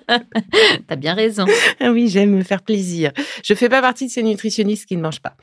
T'as 0.89 0.97
bien 0.97 1.15
raison. 1.15 1.45
Ah 1.81 1.93
oui, 1.93 2.09
j'aime 2.09 2.31
me 2.31 2.43
faire 2.43 2.63
plaisir. 2.63 3.13
Je 3.45 3.55
fais 3.55 3.69
pas 3.69 3.81
partie 3.81 4.07
de 4.07 4.11
ces 4.11 4.25
nutritionnistes 4.25 4.87
qui 4.87 4.97
ne 4.97 5.03
mangent 5.03 5.23
pas. 5.23 5.37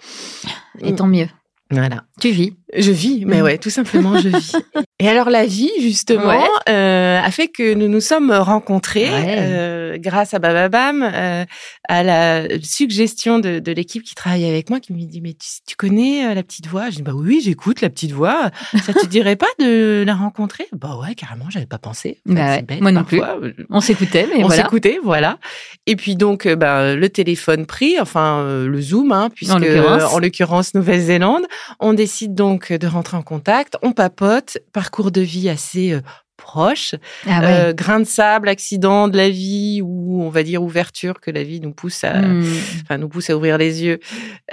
Et 0.81 0.93
tant 0.93 1.07
mieux. 1.07 1.27
Voilà. 1.71 2.03
Tu 2.19 2.29
vis. 2.29 2.53
Je 2.77 2.91
vis, 2.91 3.25
mais 3.25 3.41
mm. 3.41 3.43
ouais, 3.43 3.57
tout 3.57 3.69
simplement, 3.69 4.17
je 4.17 4.29
vis. 4.29 4.55
Et 4.99 5.09
alors 5.09 5.29
la 5.29 5.45
vie, 5.45 5.71
justement, 5.81 6.43
euh, 6.69 7.19
a 7.19 7.31
fait 7.31 7.47
que 7.47 7.73
nous 7.73 7.87
nous 7.87 7.99
sommes 7.99 8.31
rencontrés 8.31 9.09
euh, 9.11 9.97
grâce 9.97 10.33
à 10.33 10.39
Bababam, 10.39 11.01
euh, 11.03 11.43
à 11.89 12.03
la 12.03 12.47
suggestion 12.61 13.39
de, 13.39 13.59
de 13.59 13.71
l'équipe 13.71 14.03
qui 14.03 14.15
travaille 14.15 14.45
avec 14.45 14.69
moi, 14.69 14.79
qui 14.79 14.93
me 14.93 15.03
dit 15.03 15.21
mais 15.21 15.33
tu, 15.33 15.75
connais 15.75 16.27
euh, 16.27 16.33
la 16.33 16.43
petite 16.43 16.67
voix? 16.67 16.89
Je 16.89 16.97
dis 16.97 17.01
bah 17.01 17.13
oui, 17.15 17.41
j'écoute 17.43 17.81
la 17.81 17.89
petite 17.89 18.11
voix. 18.11 18.51
Ça 18.83 18.93
te 18.93 19.05
dirait 19.07 19.35
pas 19.35 19.47
de 19.59 20.03
la 20.05 20.15
rencontrer? 20.15 20.67
Bah 20.71 20.97
ouais, 21.01 21.15
carrément, 21.15 21.49
j'avais 21.49 21.65
pas 21.65 21.79
pensé. 21.79 22.21
bah 22.25 22.59
moi 22.79 22.91
non 22.91 23.03
plus. 23.03 23.21
On 23.69 23.81
s'écoutait, 23.81 24.27
mais 24.27 24.43
on 24.43 24.47
voilà. 24.47 24.61
On 24.61 24.65
s'écoutait, 24.65 24.99
voilà. 25.03 25.39
Et 25.87 25.95
puis 25.95 26.15
donc, 26.15 26.47
bah, 26.47 26.95
le 26.95 27.09
téléphone 27.09 27.65
pris, 27.65 27.99
enfin 27.99 28.45
le 28.45 28.81
Zoom, 28.81 29.11
hein, 29.11 29.29
puisque 29.33 29.53
en 29.53 30.19
l'occurrence 30.19 30.75
Nouvelle-Zélande, 30.75 31.43
on 31.79 31.93
décide 31.93 32.35
donc 32.35 32.71
de 32.71 32.87
rentrer 32.87 33.17
en 33.17 33.23
contact. 33.23 33.77
On 33.81 33.91
papote, 33.91 34.59
parcours 34.73 35.11
de 35.11 35.21
vie 35.21 35.49
assez 35.49 35.93
euh, 35.93 36.01
proche, 36.41 36.95
ah 37.27 37.43
euh, 37.43 37.73
grain 37.73 37.99
de 37.99 38.05
sable, 38.05 38.49
accident 38.49 39.07
de 39.07 39.15
la 39.15 39.29
vie 39.29 39.81
ou 39.83 40.21
on 40.23 40.29
va 40.29 40.43
dire 40.43 40.61
ouverture 40.63 41.21
que 41.21 41.31
la 41.31 41.43
vie 41.43 41.61
nous 41.61 41.71
pousse 41.71 42.03
à, 42.03 42.19
hmm. 42.19 42.43
enfin 42.81 42.97
nous 42.97 43.07
pousse 43.07 43.29
à 43.29 43.37
ouvrir 43.37 43.57
les 43.57 43.83
yeux. 43.83 43.99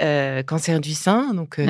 Euh, 0.01 0.43
cancer 0.43 0.79
du 0.79 0.93
sein, 0.93 1.33
donc 1.33 1.59
euh, 1.59 1.65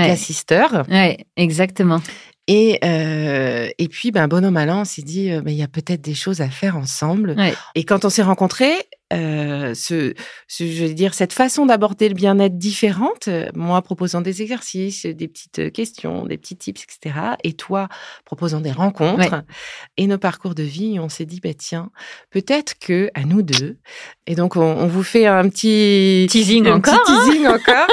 ouais. 0.90 1.18
exactement. 1.38 2.02
Et, 2.48 2.80
et 2.84 3.88
puis, 3.90 4.10
ben, 4.10 4.28
bonhomme 4.28 4.56
malin, 4.56 4.82
on 4.82 4.86
s'est 4.86 5.04
dit, 5.04 5.30
ben, 5.30 5.50
il 5.50 5.56
y 5.56 5.62
a 5.62 5.68
peut-être 5.68 6.02
des 6.02 6.16
choses 6.16 6.42
à 6.42 6.50
faire 6.50 6.78
ensemble. 6.78 7.36
Et 7.76 7.84
quand 7.84 8.06
on 8.06 8.10
s'est 8.10 8.24
rencontrés, 8.24 8.74
euh, 9.14 9.74
ce, 9.74 10.14
je 10.48 10.86
veux 10.86 10.94
dire, 10.94 11.14
cette 11.14 11.34
façon 11.34 11.66
d'aborder 11.66 12.10
le 12.10 12.16
bien-être 12.16 12.58
différente, 12.58 13.28
euh, 13.28 13.50
moi 13.56 13.82
proposant 13.82 14.22
des 14.22 14.42
exercices, 14.42 15.06
des 15.06 15.28
petites 15.28 15.72
questions, 15.72 16.26
des 16.26 16.38
petits 16.38 16.58
tips, 16.58 16.84
etc. 16.84 17.16
Et 17.44 17.54
toi 17.54 17.90
proposant 18.26 18.62
des 18.62 18.72
rencontres 18.72 19.44
et 19.98 20.08
nos 20.08 20.18
parcours 20.18 20.56
de 20.56 20.64
vie, 20.64 21.00
on 21.00 21.10
s'est 21.10 21.26
dit, 21.26 21.40
bah, 21.40 21.54
tiens, 21.58 21.90
peut-être 22.30 22.78
que 22.80 23.10
à 23.14 23.24
nous 23.24 23.42
deux, 23.42 23.78
et 24.28 24.36
donc 24.36 24.56
on, 24.56 24.88
vous 24.88 25.04
fait 25.04 25.26
un 25.26 25.48
petit 25.50 26.28
teasing 26.30 26.68
encore, 26.68 27.02
petit 27.04 27.12
hein. 27.12 27.24
teasing 27.26 27.48
encore, 27.48 27.88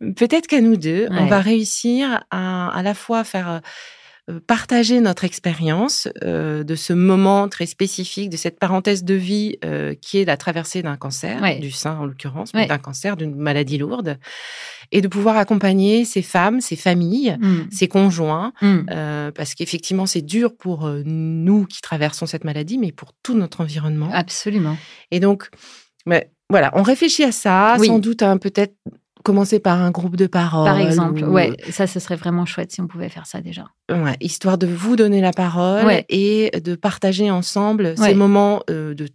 peut-être 0.16 0.46
qu'à 0.46 0.60
nous 0.60 0.76
deux, 0.76 1.06
on 1.10 1.26
va 1.26 1.40
réussir 1.40 2.24
à 2.30 2.64
à 2.74 2.82
la 2.82 2.94
fois 2.94 3.24
faire 3.24 3.50
euh, 3.50 3.58
partager 4.46 5.00
notre 5.00 5.24
expérience 5.24 6.08
euh, 6.24 6.64
de 6.64 6.74
ce 6.74 6.92
moment 6.92 7.48
très 7.48 7.66
spécifique, 7.66 8.30
de 8.30 8.36
cette 8.36 8.58
parenthèse 8.58 9.04
de 9.04 9.14
vie 9.14 9.58
euh, 9.64 9.94
qui 10.00 10.18
est 10.18 10.24
la 10.24 10.36
traversée 10.36 10.82
d'un 10.82 10.96
cancer, 10.96 11.42
du 11.60 11.70
sein 11.70 11.98
en 11.98 12.06
l'occurrence, 12.06 12.54
mais 12.54 12.66
d'un 12.66 12.78
cancer, 12.78 13.16
d'une 13.16 13.34
maladie 13.34 13.76
lourde, 13.76 14.18
et 14.92 15.02
de 15.02 15.08
pouvoir 15.08 15.36
accompagner 15.36 16.04
ces 16.04 16.22
femmes, 16.22 16.60
ces 16.60 16.76
familles, 16.76 17.36
mmh. 17.38 17.54
ces 17.70 17.88
conjoints, 17.88 18.52
mmh. 18.62 19.30
parce 19.34 19.54
qu'effectivement 19.54 20.06
c'est 20.06 20.22
dur 20.22 20.56
pour 20.56 20.88
nous 21.04 21.66
qui 21.66 21.82
traversons 21.82 22.26
cette 22.26 22.44
maladie, 22.44 22.78
mais 22.78 22.92
pour 22.92 23.12
tout 23.22 23.34
notre 23.34 23.60
environnement. 23.60 24.10
Absolument. 24.12 24.76
Et 25.10 25.20
donc, 25.20 25.50
mais, 26.06 26.30
voilà, 26.48 26.70
on 26.74 26.82
réfléchit 26.82 27.24
à 27.24 27.32
ça, 27.32 27.76
sans 27.78 27.98
doute 27.98 28.22
un 28.22 28.38
peut-être 28.38 28.74
commencer 29.24 29.58
par 29.58 29.80
un 29.80 29.90
groupe 29.90 30.14
de 30.14 30.28
parole. 30.28 30.66
Par 30.66 30.78
exemple, 30.78 31.24
ouais, 31.24 31.56
ça, 31.70 31.88
ce 31.88 31.98
serait 31.98 32.14
vraiment 32.14 32.46
chouette 32.46 32.70
si 32.70 32.80
on 32.80 32.86
pouvait 32.86 33.08
faire 33.08 33.26
ça 33.26 33.40
déjà. 33.40 33.64
Ouais, 33.90 34.16
histoire 34.20 34.58
de 34.58 34.68
vous 34.68 34.94
donner 34.94 35.20
la 35.20 35.32
parole 35.32 36.04
et 36.08 36.52
de 36.62 36.74
partager 36.76 37.30
ensemble 37.30 37.96
ces 37.98 38.14
moments 38.14 38.62
euh, 38.70 38.94
de, 38.94 39.08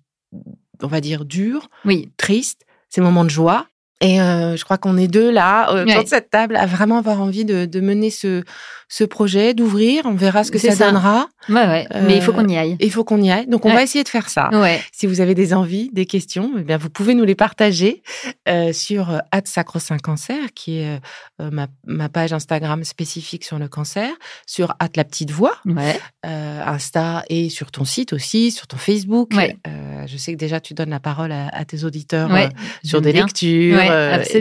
on 0.84 0.88
va 0.88 1.00
dire, 1.00 1.24
durs, 1.24 1.70
oui. 1.86 2.10
tristes, 2.18 2.66
ces 2.90 3.00
moments 3.00 3.24
de 3.24 3.30
joie. 3.30 3.68
Et 4.02 4.22
euh, 4.22 4.56
je 4.56 4.64
crois 4.64 4.78
qu'on 4.78 4.98
est 4.98 5.10
deux 5.10 5.30
là, 5.30 5.74
euh, 5.74 5.84
autour 5.84 6.04
de 6.04 6.08
cette 6.08 6.30
table, 6.30 6.56
à 6.56 6.66
vraiment 6.66 6.98
avoir 6.98 7.22
envie 7.22 7.44
de, 7.44 7.66
de 7.66 7.80
mener 7.82 8.10
ce, 8.10 8.44
ce 8.90 9.04
projet, 9.04 9.54
d'ouvrir. 9.54 10.04
On 10.06 10.16
verra 10.16 10.44
ce 10.44 10.52
que 10.52 10.58
ça, 10.58 10.76
donnera. 10.76 11.30
Ouais, 11.48 11.56
ouais. 11.56 11.88
Mais 12.02 12.18
il 12.18 12.22
faut 12.22 12.34
qu'on 12.34 12.48
y 12.48 12.58
aille. 12.58 12.76
Il 12.80 12.92
faut 12.92 13.04
qu'on 13.04 13.22
y 13.22 13.32
aille. 13.32 13.48
Donc, 13.48 13.66
on 13.66 13.74
va 13.74 13.84
essayer 13.84 14.04
de 14.04 14.10
faire 14.10 14.30
ça. 14.30 14.50
Ouais. 14.52 14.82
Si 14.92 15.08
vous 15.08 15.22
avez 15.22 15.36
des 15.36 15.54
envies, 15.54 15.90
des 15.94 16.06
questions, 16.06 16.52
eh 16.58 16.64
bien, 16.64 16.78
vous 16.78 16.90
pouvez 16.90 17.14
nous 17.14 17.24
les 17.24 17.36
partager 17.36 18.02
euh, 18.48 18.74
sur 18.74 19.12
euh, 19.12 19.20
Sacro 19.46 19.80
Cancer, 20.04 20.54
qui 20.54 20.80
est 20.80 21.00
euh, 21.42 21.52
ma, 21.52 21.68
ma, 21.86 22.10
page 22.10 22.34
Instagram 22.34 22.84
spécifique 22.84 23.46
sur 23.46 23.60
le 23.60 23.68
cancer, 23.68 24.10
sur 24.46 24.76
At 24.80 24.90
la 24.96 25.04
petite 25.04 25.32
voix, 25.32 25.54
ouais. 25.66 26.00
euh, 26.26 26.64
Insta 26.66 27.24
et 27.30 27.50
sur 27.50 27.72
ton 27.72 27.86
site 27.86 28.14
aussi, 28.14 28.52
sur 28.52 28.68
ton 28.68 28.78
Facebook. 28.78 29.32
Euh, 29.36 30.08
je 30.08 30.18
sais 30.18 30.34
que 30.34 30.38
déjà 30.38 30.60
tu 30.60 30.74
donnes 30.74 30.90
la 30.90 31.00
parole 31.00 31.32
à, 31.32 31.48
à 31.50 31.66
tes 31.66 31.84
auditeurs 31.84 32.34
euh, 32.34 32.48
sur 32.84 33.02
des 33.02 33.14
lectures, 33.14 33.78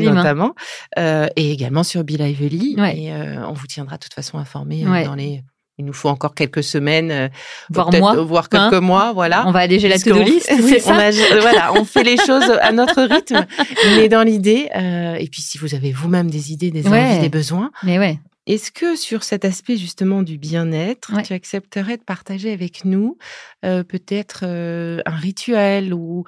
notamment, 0.00 0.54
et 0.96 1.52
également 1.52 1.82
sur 1.84 2.02
Bill 2.04 2.22
Lively. 2.22 2.76
Et 2.96 3.12
on 3.12 3.52
vous 3.52 3.66
tiendra 3.66 3.96
de 3.96 4.02
toute 4.02 4.14
façon 4.14 4.37
informer 4.38 4.84
euh, 4.86 5.04
dans 5.04 5.14
les 5.14 5.42
il 5.78 5.84
nous 5.84 5.92
faut 5.92 6.08
encore 6.08 6.34
quelques 6.34 6.64
semaines, 6.64 7.12
euh, 7.12 7.28
voire 7.70 7.92
mois, 7.92 8.16
voire 8.16 8.48
quelques 8.48 8.72
hein 8.72 8.80
mois, 8.80 9.12
voilà. 9.12 9.46
On 9.46 9.52
va 9.52 9.60
alléger 9.60 9.88
la 9.88 9.96
to-do 9.96 10.24
list, 10.24 10.50
c'est 10.60 10.80
ça. 10.80 10.92
On 10.92 11.40
voilà, 11.40 11.72
on 11.74 11.84
fait 11.84 12.02
les 12.02 12.16
choses 12.16 12.50
à 12.60 12.72
notre 12.72 13.00
rythme, 13.02 13.46
mais 13.96 14.08
dans 14.08 14.24
l'idée. 14.24 14.68
Euh, 14.74 15.14
et 15.14 15.28
puis, 15.28 15.40
si 15.40 15.56
vous 15.56 15.76
avez 15.76 15.92
vous-même 15.92 16.30
des 16.30 16.52
idées, 16.52 16.72
des 16.72 16.86
envies, 16.88 17.20
des 17.20 17.28
besoins, 17.28 17.70
mais 17.84 17.98
ouais. 17.98 18.18
Est-ce 18.48 18.72
que 18.72 18.96
sur 18.96 19.24
cet 19.24 19.44
aspect 19.44 19.76
justement 19.76 20.22
du 20.22 20.38
bien-être, 20.38 21.12
tu 21.22 21.34
accepterais 21.34 21.98
de 21.98 22.02
partager 22.02 22.50
avec 22.50 22.86
nous 22.86 23.18
euh, 23.62 23.84
peut-être 23.84 24.44
euh, 24.44 25.02
un 25.04 25.16
rituel 25.16 25.92
ou, 25.92 26.24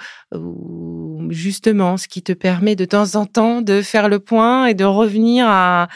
justement 1.31 1.96
ce 1.96 2.09
qui 2.09 2.23
te 2.23 2.33
permet 2.33 2.77
de 2.77 2.85
temps 2.85 3.14
en 3.14 3.25
temps 3.25 3.62
de 3.62 3.81
faire 3.81 4.11
le 4.11 4.20
point 4.20 4.66
et 4.66 4.75
de 4.75 4.85
revenir 4.85 5.46
à, 5.49 5.88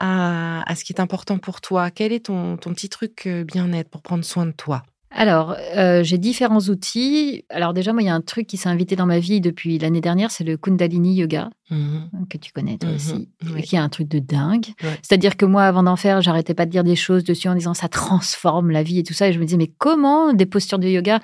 à, 0.00 0.74
ce 0.74 0.84
qui 0.84 0.92
est 0.92 1.00
important 1.00 1.38
pour 1.38 1.60
toi 1.60 1.90
Quel 1.90 2.12
est 2.12 2.26
ton, 2.26 2.56
ton 2.56 2.72
petit 2.72 2.88
truc 2.88 3.26
euh, 3.26 3.44
bien-être 3.44 3.90
pour 3.90 4.02
prendre 4.02 4.24
soin 4.24 4.46
de 4.46 4.52
toi? 4.52 4.82
Alors, 5.12 5.56
euh, 5.76 6.04
j'ai 6.04 6.18
différents 6.18 6.60
outils. 6.60 7.44
Alors 7.50 7.74
déjà, 7.74 7.92
moi, 7.92 8.00
il 8.00 8.06
y 8.06 8.08
a 8.08 8.14
un 8.14 8.20
truc 8.20 8.46
qui 8.46 8.56
s'est 8.56 8.68
invité 8.68 8.94
dans 8.94 9.06
ma 9.06 9.18
vie 9.18 9.40
depuis 9.40 9.76
l'année 9.78 10.00
dernière, 10.00 10.30
c'est 10.30 10.44
le 10.44 10.56
Kundalini 10.56 11.14
Yoga, 11.16 11.50
mmh 11.70 11.98
que 12.28 12.38
tu 12.38 12.52
connais 12.52 12.78
toi 12.78 12.90
mmh 12.90 12.94
aussi, 12.94 13.28
qui 13.64 13.74
est 13.74 13.80
un 13.80 13.88
truc 13.88 14.06
de 14.06 14.20
dingue. 14.20 14.66
C'est-à-dire 15.02 15.36
que 15.36 15.44
moi, 15.44 15.64
avant 15.64 15.82
d'en 15.82 15.96
faire, 15.96 16.20
j'arrêtais 16.20 16.54
pas 16.54 16.64
de 16.64 16.70
dire 16.70 16.84
des 16.84 16.94
choses 16.94 17.24
dessus 17.24 17.48
en 17.48 17.56
disant 17.56 17.74
ça 17.74 17.88
transforme 17.88 18.70
la 18.70 18.84
vie 18.84 19.00
et 19.00 19.02
tout 19.02 19.14
ça. 19.14 19.26
Et 19.26 19.32
je 19.32 19.40
me 19.40 19.44
disais, 19.44 19.56
mais 19.56 19.72
comment 19.78 20.32
des 20.32 20.46
postures 20.46 20.78
de 20.78 20.86
yoga 20.86 21.18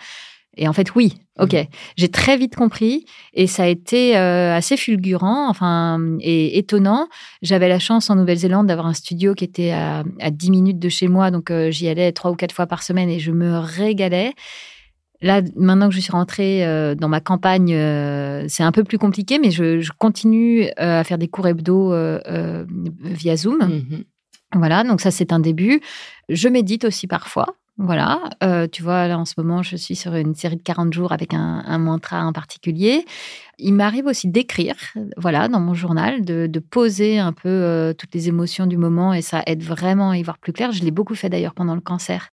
et 0.56 0.68
en 0.68 0.72
fait, 0.72 0.94
oui, 0.94 1.14
ok. 1.38 1.52
Mmh. 1.52 1.66
J'ai 1.96 2.08
très 2.08 2.36
vite 2.36 2.56
compris 2.56 3.04
et 3.34 3.46
ça 3.46 3.64
a 3.64 3.66
été 3.66 4.16
euh, 4.16 4.56
assez 4.56 4.76
fulgurant, 4.76 5.48
enfin, 5.48 6.00
et 6.20 6.58
étonnant. 6.58 7.08
J'avais 7.42 7.68
la 7.68 7.78
chance 7.78 8.08
en 8.10 8.16
Nouvelle-Zélande 8.16 8.66
d'avoir 8.66 8.86
un 8.86 8.94
studio 8.94 9.34
qui 9.34 9.44
était 9.44 9.70
à, 9.70 10.02
à 10.20 10.30
10 10.30 10.50
minutes 10.50 10.78
de 10.78 10.88
chez 10.88 11.08
moi, 11.08 11.30
donc 11.30 11.50
euh, 11.50 11.70
j'y 11.70 11.88
allais 11.88 12.12
trois 12.12 12.30
ou 12.30 12.36
quatre 12.36 12.52
fois 12.52 12.66
par 12.66 12.82
semaine 12.82 13.10
et 13.10 13.18
je 13.18 13.32
me 13.32 13.58
régalais. 13.58 14.32
Là, 15.22 15.40
maintenant 15.56 15.88
que 15.88 15.94
je 15.94 16.00
suis 16.00 16.12
rentrée 16.12 16.62
dans 16.94 17.08
ma 17.08 17.20
campagne, 17.20 17.70
c'est 18.48 18.62
un 18.62 18.70
peu 18.70 18.84
plus 18.84 18.98
compliqué, 18.98 19.38
mais 19.38 19.50
je, 19.50 19.90
continue 19.96 20.68
à 20.76 21.04
faire 21.04 21.16
des 21.16 21.26
cours 21.26 21.46
hebdo 21.46 21.94
via 23.02 23.34
Zoom. 23.34 23.56
Mmh 23.56 24.04
voilà, 24.54 24.84
donc 24.84 25.00
ça 25.00 25.10
c'est 25.10 25.32
un 25.32 25.40
début. 25.40 25.80
Je 26.28 26.48
médite 26.48 26.84
aussi 26.84 27.06
parfois. 27.06 27.56
Voilà, 27.78 28.30
euh, 28.42 28.66
tu 28.70 28.82
vois, 28.82 29.06
là 29.06 29.18
en 29.18 29.26
ce 29.26 29.34
moment, 29.36 29.62
je 29.62 29.76
suis 29.76 29.96
sur 29.96 30.14
une 30.14 30.34
série 30.34 30.56
de 30.56 30.62
40 30.62 30.94
jours 30.94 31.12
avec 31.12 31.34
un, 31.34 31.78
mantra 31.78 32.24
en 32.24 32.32
particulier. 32.32 33.04
Il 33.58 33.74
m'arrive 33.74 34.06
aussi 34.06 34.28
d'écrire, 34.28 34.76
voilà, 35.18 35.48
dans 35.48 35.60
mon 35.60 35.74
journal, 35.74 36.24
de, 36.24 36.58
poser 36.58 37.18
un 37.18 37.32
peu 37.32 37.48
euh, 37.48 37.92
toutes 37.92 38.14
les 38.14 38.28
émotions 38.28 38.66
du 38.66 38.78
moment 38.78 39.12
et 39.12 39.20
ça 39.20 39.42
aide 39.46 39.62
vraiment 39.62 40.10
à 40.10 40.16
y 40.16 40.22
voir 40.22 40.38
plus 40.38 40.54
clair. 40.54 40.72
Je 40.72 40.82
l'ai 40.84 40.90
beaucoup 40.90 41.14
fait 41.14 41.28
d'ailleurs 41.28 41.54
pendant 41.54 41.74
le 41.74 41.82
cancer. 41.82 42.30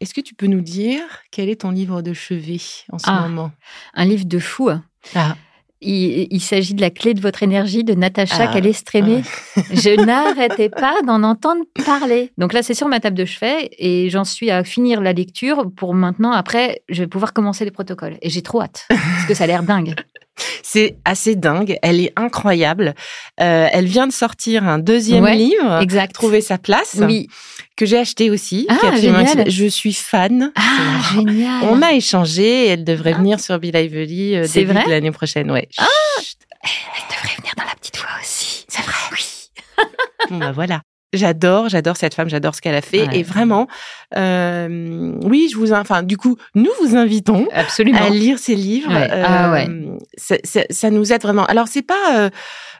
Est-ce 0.00 0.14
que 0.14 0.20
tu 0.22 0.34
peux 0.34 0.46
nous 0.46 0.62
dire 0.62 1.02
quel 1.30 1.50
est 1.50 1.60
ton 1.60 1.70
livre 1.70 2.00
de 2.00 2.14
chevet 2.14 2.60
en 2.90 2.98
ce 2.98 3.06
ah, 3.08 3.28
moment? 3.28 3.52
Un 3.92 4.06
livre 4.06 4.24
de 4.24 4.38
fou. 4.38 4.70
Ah. 5.14 5.36
Il, 5.82 6.40
s'agit 6.40 6.74
de 6.74 6.80
la 6.80 6.90
clé 6.90 7.12
de 7.12 7.20
votre 7.20 7.42
énergie 7.42 7.84
de 7.84 7.94
Natacha 7.94 8.48
ah, 8.48 8.52
Calestrémé. 8.52 9.22
Ah. 9.56 9.60
Je 9.72 10.04
n'arrêtais 10.04 10.70
pas 10.70 11.02
d'en 11.06 11.22
entendre 11.22 11.64
parler. 11.84 12.32
Donc 12.38 12.52
là, 12.52 12.62
c'est 12.62 12.74
sur 12.74 12.88
ma 12.88 12.98
table 12.98 13.16
de 13.16 13.24
chevet 13.24 13.70
et 13.78 14.08
j'en 14.08 14.24
suis 14.24 14.50
à 14.50 14.64
finir 14.64 15.00
la 15.00 15.12
lecture 15.12 15.70
pour 15.76 15.94
maintenant. 15.94 16.32
Après, 16.32 16.82
je 16.88 17.02
vais 17.02 17.06
pouvoir 17.06 17.32
commencer 17.32 17.64
les 17.64 17.70
protocoles. 17.70 18.16
Et 18.22 18.30
j'ai 18.30 18.42
trop 18.42 18.62
hâte 18.62 18.86
parce 18.88 19.26
que 19.26 19.34
ça 19.34 19.44
a 19.44 19.46
l'air 19.46 19.62
dingue. 19.62 19.94
C'est 20.62 20.98
assez 21.04 21.34
dingue. 21.36 21.78
Elle 21.82 22.00
est 22.00 22.12
incroyable. 22.16 22.94
Euh, 23.40 23.68
elle 23.72 23.86
vient 23.86 24.06
de 24.06 24.12
sortir 24.12 24.64
un 24.64 24.78
deuxième 24.78 25.26
livre. 25.26 25.80
Exact. 25.80 26.12
Trouver 26.12 26.40
sa 26.40 26.58
place. 26.58 26.98
Oui. 27.00 27.28
Que 27.76 27.84
j'ai 27.84 27.98
acheté 27.98 28.30
aussi. 28.30 28.66
Ah, 28.70 28.96
génial. 28.96 29.50
Je 29.50 29.66
suis 29.66 29.92
fan. 29.92 30.50
Ah, 30.54 30.62
génial. 31.14 31.64
On 31.64 31.82
a 31.82 31.92
échangé. 31.92 32.68
Elle 32.68 32.84
devrait 32.84 33.12
ah. 33.14 33.18
venir 33.18 33.40
sur 33.40 33.58
Bill 33.58 33.74
Lively 33.74 34.36
euh, 34.36 34.46
début 34.46 34.72
de 34.72 34.90
l'année 34.90 35.10
prochaine. 35.10 35.50
Ouais. 35.50 35.68
Ah. 35.76 35.86
Elle 36.62 37.14
devrait 37.14 37.36
venir 37.36 37.52
dans 37.56 37.64
la 37.64 37.74
petite 37.74 37.98
voix 37.98 38.08
aussi. 38.20 38.64
C'est 38.68 38.82
vrai. 38.82 38.94
Oui. 39.12 39.50
bon, 40.30 40.38
bah 40.38 40.52
voilà. 40.52 40.80
J'adore, 41.12 41.68
j'adore 41.68 41.96
cette 41.96 42.14
femme, 42.14 42.28
j'adore 42.28 42.54
ce 42.54 42.60
qu'elle 42.60 42.74
a 42.74 42.82
fait. 42.82 43.08
Et 43.12 43.22
vraiment, 43.22 43.68
euh, 44.16 45.12
oui, 45.22 45.48
je 45.50 45.56
vous, 45.56 45.72
enfin, 45.72 46.02
du 46.02 46.16
coup, 46.16 46.36
nous 46.54 46.70
vous 46.80 46.96
invitons 46.96 47.46
Absolument. 47.52 48.02
à 48.02 48.10
lire 48.10 48.38
ces 48.38 48.54
livres. 48.54 48.90
Ah, 48.92 49.52
ouais. 49.52 49.68
ça, 50.16 50.36
ça, 50.68 50.90
nous 50.90 51.12
aide 51.12 51.22
vraiment. 51.22 51.46
Alors, 51.46 51.68
c'est 51.68 51.82
pas 51.82 52.16
euh, 52.16 52.30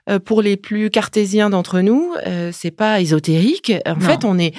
euh, 0.09 0.19
pour 0.21 0.41
les 0.41 0.57
plus 0.57 0.91
cartésiens 0.91 1.51
d'entre 1.51 1.81
nous, 1.81 2.15
euh, 2.27 2.51
c'est 2.53 2.71
pas 2.71 3.01
ésotérique. 3.01 3.73
En 3.87 3.99
fait, 3.99 4.25
on 4.25 4.39
est 4.39 4.55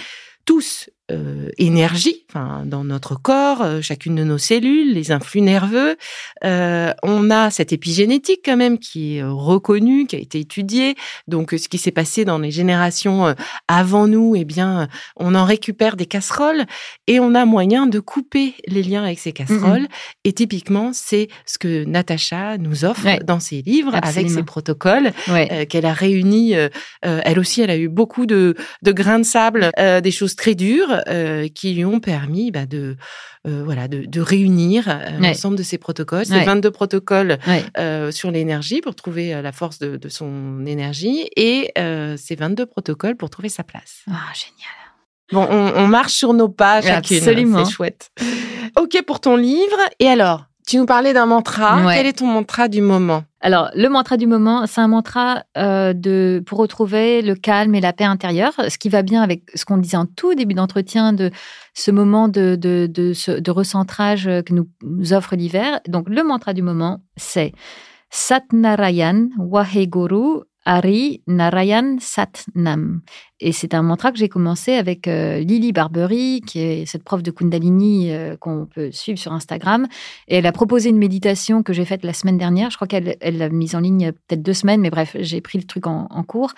tous 0.47 0.89
euh, 1.09 1.47
énergie 1.57 2.25
enfin, 2.29 2.63
dans 2.65 2.83
notre 2.83 3.15
corps, 3.15 3.61
euh, 3.61 3.79
chacune 3.81 4.15
de 4.15 4.25
nos 4.25 4.37
cellules, 4.37 4.93
les 4.93 5.13
influx 5.13 5.39
nerveux. 5.39 5.95
Euh, 6.43 6.91
on 7.01 7.31
a 7.31 7.49
cette 7.49 7.71
épigénétique 7.71 8.41
quand 8.43 8.57
même 8.57 8.77
qui 8.77 9.15
est 9.15 9.23
reconnue, 9.23 10.05
qui 10.05 10.17
a 10.17 10.19
été 10.19 10.41
étudiée. 10.41 10.95
Donc, 11.29 11.51
ce 11.51 11.69
qui 11.69 11.77
s'est 11.77 11.91
passé 11.91 12.25
dans 12.25 12.39
les 12.39 12.51
générations 12.51 13.33
avant 13.69 14.07
nous, 14.07 14.35
eh 14.35 14.43
bien, 14.43 14.89
on 15.15 15.33
en 15.33 15.45
récupère 15.45 15.95
des 15.95 16.07
casseroles 16.07 16.65
et 17.07 17.21
on 17.21 17.35
a 17.35 17.45
moyen 17.45 17.87
de 17.87 18.01
couper 18.01 18.55
les 18.67 18.83
liens 18.83 19.05
avec 19.05 19.19
ces 19.19 19.31
casseroles. 19.31 19.87
Et 20.25 20.33
typiquement, 20.33 20.91
c'est 20.91 21.29
ce 21.45 21.57
que 21.57 21.85
Natacha 21.85 22.57
nous 22.57 22.83
offre 22.83 23.23
dans 23.23 23.39
ses 23.39 23.61
livres 23.61 23.95
avec 23.95 24.29
ses 24.29 24.43
protocoles 24.43 25.13
qu'elle 25.69 25.85
a 25.85 25.93
réunis. 25.93 26.53
elle 27.01 27.39
aussi, 27.39 27.61
elle 27.61 27.71
a 27.71 27.77
eu 27.77 27.87
beaucoup 27.87 28.25
de, 28.25 28.55
de 28.81 28.91
grains 28.91 29.19
de 29.19 29.25
sable, 29.25 29.71
des 29.77 30.11
choses 30.11 30.35
très 30.35 30.53
dures 30.53 30.96
euh, 31.07 31.47
qui 31.47 31.73
lui 31.73 31.85
ont 31.85 31.99
permis 31.99 32.51
bah, 32.51 32.65
de, 32.65 32.97
euh, 33.47 33.63
voilà, 33.63 33.87
de, 33.87 34.21
réunir 34.21 34.87
euh, 34.87 35.17
l'ensemble 35.19 35.57
de 35.57 35.63
ces 35.63 35.77
protocoles. 35.77 36.25
C'est 36.25 36.43
22 36.43 36.71
protocoles 36.71 37.37
sur 38.11 38.31
l'énergie 38.31 38.81
pour 38.81 38.95
trouver 38.95 39.41
la 39.41 39.51
force 39.51 39.79
de, 39.79 40.09
son 40.09 40.65
énergie 40.65 41.27
et 41.35 41.71
ces 41.75 42.35
22 42.35 42.65
protocoles 42.65 43.15
pour 43.15 43.29
trouver 43.29 43.49
sa 43.49 43.63
place. 43.63 44.01
Ah, 44.09 44.33
génial. 44.33 44.73
Bon, 45.33 45.45
on, 45.49 45.87
marche 45.87 46.13
sur 46.13 46.33
nos 46.33 46.47
pas 46.47 46.81
chacune. 46.81 47.17
Absolument. 47.17 47.65
C'est 47.65 47.71
chouette. 47.71 48.11
Ok 48.77 49.01
pour 49.05 49.19
ton 49.19 49.35
livre. 49.35 49.77
Et 49.99 50.07
alors, 50.07 50.46
tu 50.67 50.77
nous 50.77 50.85
parlais 50.85 51.13
d'un 51.13 51.25
mantra. 51.25 51.81
Quel 51.93 52.05
est 52.05 52.19
ton 52.19 52.27
mantra 52.27 52.67
du 52.67 52.81
moment? 52.81 53.23
Alors, 53.39 53.69
le 53.73 53.87
mantra 53.87 54.17
du 54.17 54.27
moment, 54.27 54.67
c'est 54.67 54.81
un 54.81 54.89
mantra 54.89 55.43
euh, 55.57 55.93
de, 55.93 56.43
pour 56.45 56.59
retrouver 56.59 57.21
le 57.21 57.35
calme 57.35 57.73
et 57.73 57.79
la 57.81 57.93
paix 57.93 58.03
intérieure, 58.03 58.53
ce 58.67 58.77
qui 58.77 58.89
va 58.89 59.01
bien 59.01 59.21
avec 59.21 59.43
ce 59.55 59.63
qu'on 59.63 59.77
disait 59.77 59.97
en 59.97 60.05
tout 60.05 60.35
début 60.35 60.55
d'entretien 60.55 61.13
de 61.13 61.31
ce 61.73 61.89
moment 61.89 62.27
de, 62.27 62.57
de, 62.59 62.87
de, 62.87 63.51
recentrage 63.51 64.25
que 64.25 64.53
nous, 64.53 64.67
nous 64.83 65.13
offre 65.13 65.35
l'hiver. 65.37 65.79
Donc, 65.87 66.09
le 66.09 66.21
mantra 66.23 66.53
du 66.53 66.63
moment, 66.63 66.99
c'est 67.15 67.53
Satnarayan 68.09 69.29
Waheguru 69.37 70.41
Hari 70.67 71.21
Narayan 71.27 71.95
Satnam. 72.01 72.99
Et 73.39 73.53
c'est 73.53 73.73
un 73.73 73.81
mantra 73.83 74.11
que 74.11 74.17
j'ai 74.17 74.27
commencé 74.27 74.73
avec 74.73 75.07
euh, 75.07 75.39
Lily 75.39 75.71
Barbery, 75.71 76.41
qui 76.45 76.59
est 76.59 76.85
cette 76.85 77.05
prof 77.05 77.23
de 77.23 77.31
Kundalini 77.31 78.11
euh, 78.11 78.35
qu'on 78.35 78.65
peut 78.65 78.91
suivre 78.91 79.17
sur 79.17 79.31
Instagram. 79.31 79.87
Et 80.27 80.35
elle 80.35 80.45
a 80.45 80.51
proposé 80.51 80.89
une 80.89 80.97
méditation 80.97 81.63
que 81.63 81.71
j'ai 81.71 81.85
faite 81.85 82.03
la 82.03 82.11
semaine 82.11 82.37
dernière. 82.37 82.69
Je 82.69 82.75
crois 82.75 82.87
qu'elle 82.87 83.15
l'a 83.21 83.47
mise 83.47 83.75
en 83.75 83.79
ligne 83.79 84.11
peut-être 84.11 84.43
deux 84.43 84.53
semaines, 84.53 84.81
mais 84.81 84.89
bref, 84.89 85.15
j'ai 85.21 85.39
pris 85.39 85.57
le 85.57 85.63
truc 85.63 85.87
en, 85.87 86.05
cours. 86.27 86.51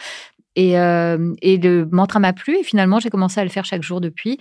Et, 0.56 0.80
euh, 0.80 1.36
et 1.44 1.58
le 1.58 1.88
mantra 1.92 2.20
m'a 2.20 2.34
plu. 2.34 2.58
Et 2.58 2.64
finalement, 2.64 3.00
j'ai 3.00 3.12
commencé 3.12 3.40
à 3.40 3.44
le 3.44 3.52
faire 3.52 3.64
chaque 3.64 3.84
jour 3.84 4.02
depuis 4.02 4.40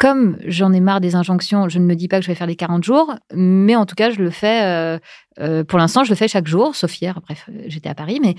comme 0.00 0.36
j'en 0.46 0.72
ai 0.72 0.78
marre 0.78 1.00
des 1.00 1.16
injonctions, 1.16 1.68
je 1.68 1.80
ne 1.80 1.84
me 1.84 1.96
dis 1.96 2.06
pas 2.06 2.18
que 2.18 2.22
je 2.22 2.28
vais 2.28 2.36
faire 2.36 2.46
les 2.46 2.54
40 2.54 2.84
jours, 2.84 3.16
mais 3.34 3.74
en 3.74 3.84
tout 3.84 3.96
cas, 3.96 4.10
je 4.10 4.22
le 4.22 4.30
fais, 4.30 5.00
pour 5.66 5.76
l'instant, 5.76 6.04
je 6.04 6.10
le 6.10 6.14
fais 6.14 6.28
chaque 6.28 6.46
jour, 6.46 6.76
sauf 6.76 7.02
hier, 7.02 7.20
bref, 7.20 7.50
j'étais 7.66 7.88
à 7.88 7.96
Paris, 7.96 8.20
mais 8.22 8.36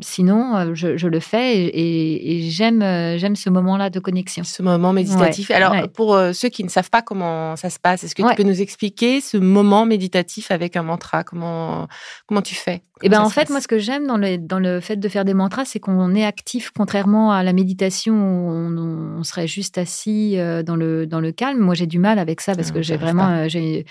sinon, 0.00 0.56
euh, 0.56 0.74
je, 0.74 1.06
le 1.06 1.20
fais 1.20 1.56
et, 1.56 2.50
j'aime, 2.50 2.82
euh, 2.82 3.18
j'aime 3.18 3.36
ce 3.36 3.50
moment-là 3.50 3.90
de 3.90 4.00
connexion. 4.00 4.44
Ce 4.44 4.62
moment 4.62 4.92
méditatif. 4.92 5.50
Alors, 5.50 5.74
pour 5.90 6.14
euh, 6.14 6.32
ceux 6.32 6.48
qui 6.48 6.64
ne 6.64 6.68
savent 6.68 6.90
pas 6.90 7.02
comment 7.02 7.56
ça 7.56 7.70
se 7.70 7.78
passe, 7.78 8.04
est-ce 8.04 8.14
que 8.14 8.22
tu 8.22 8.34
peux 8.34 8.42
nous 8.42 8.60
expliquer 8.60 9.20
ce 9.20 9.36
moment 9.36 9.86
méditatif 9.86 10.50
avec 10.50 10.76
un 10.76 10.82
mantra? 10.82 11.24
Comment, 11.24 11.88
comment 12.26 12.42
tu 12.42 12.54
fais? 12.54 12.82
Eh 13.02 13.08
ben, 13.08 13.20
en 13.20 13.28
fait, 13.28 13.50
moi, 13.50 13.60
ce 13.60 13.68
que 13.68 13.78
j'aime 13.78 14.06
dans 14.06 14.16
le, 14.16 14.38
dans 14.38 14.60
le 14.60 14.80
fait 14.80 14.96
de 14.96 15.08
faire 15.08 15.24
des 15.24 15.34
mantras, 15.34 15.64
c'est 15.64 15.80
qu'on 15.80 16.14
est 16.14 16.24
actif, 16.24 16.70
contrairement 16.76 17.32
à 17.32 17.42
la 17.42 17.52
méditation 17.52 18.14
où 18.14 19.18
on, 19.18 19.22
serait 19.24 19.46
juste 19.46 19.78
assis 19.78 20.36
dans 20.64 20.76
le, 20.76 21.06
dans 21.06 21.20
le 21.20 21.32
calme. 21.32 21.58
Moi, 21.58 21.74
j'ai 21.74 21.86
du 21.86 21.98
mal 21.98 22.18
avec 22.18 22.40
ça 22.40 22.54
parce 22.54 22.68
ah, 22.70 22.74
que 22.74 22.82
j'ai 22.82 22.96
vraiment, 22.96 23.48
j'ai 23.48 23.86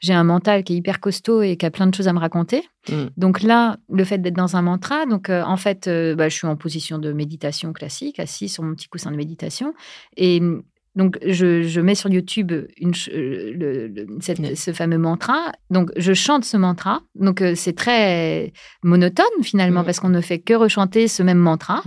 j'ai 0.00 0.12
un 0.12 0.24
mental 0.24 0.64
qui 0.64 0.74
est 0.74 0.76
hyper 0.76 1.00
costaud 1.00 1.42
et 1.42 1.56
qui 1.56 1.66
a 1.66 1.70
plein 1.70 1.86
de 1.86 1.94
choses 1.94 2.08
à 2.08 2.12
me 2.12 2.18
raconter. 2.18 2.62
Mm. 2.88 3.04
Donc 3.16 3.42
là, 3.42 3.76
le 3.90 4.04
fait 4.04 4.18
d'être 4.18 4.36
dans 4.36 4.56
un 4.56 4.62
mantra, 4.62 5.06
donc 5.06 5.30
euh, 5.30 5.42
en 5.42 5.56
fait, 5.56 5.88
euh, 5.88 6.14
bah, 6.14 6.28
je 6.28 6.34
suis 6.34 6.46
en 6.46 6.56
position 6.56 6.98
de 6.98 7.12
méditation 7.12 7.72
classique, 7.72 8.20
assis 8.20 8.48
sur 8.48 8.62
mon 8.62 8.74
petit 8.74 8.88
coussin 8.88 9.10
de 9.10 9.16
méditation. 9.16 9.74
Et 10.16 10.40
mm, 10.40 10.62
donc, 10.96 11.18
je, 11.26 11.80
mets 11.80 11.96
sur 11.96 12.08
YouTube 12.08 12.52
une, 12.76 12.92
euh, 13.12 13.90
le, 13.90 14.54
ce 14.54 14.72
fameux 14.72 14.98
mantra. 14.98 15.50
Donc, 15.68 15.90
je 15.96 16.12
chante 16.12 16.44
ce 16.44 16.56
mantra. 16.56 17.00
Donc, 17.16 17.42
c'est 17.56 17.74
très 17.74 18.52
monotone 18.84 19.26
finalement 19.42 19.82
mm. 19.82 19.84
parce 19.86 19.98
qu'on 19.98 20.08
ne 20.08 20.20
fait 20.20 20.38
que 20.38 20.54
rechanter 20.54 21.08
ce 21.08 21.24
même 21.24 21.38
mantra. 21.38 21.82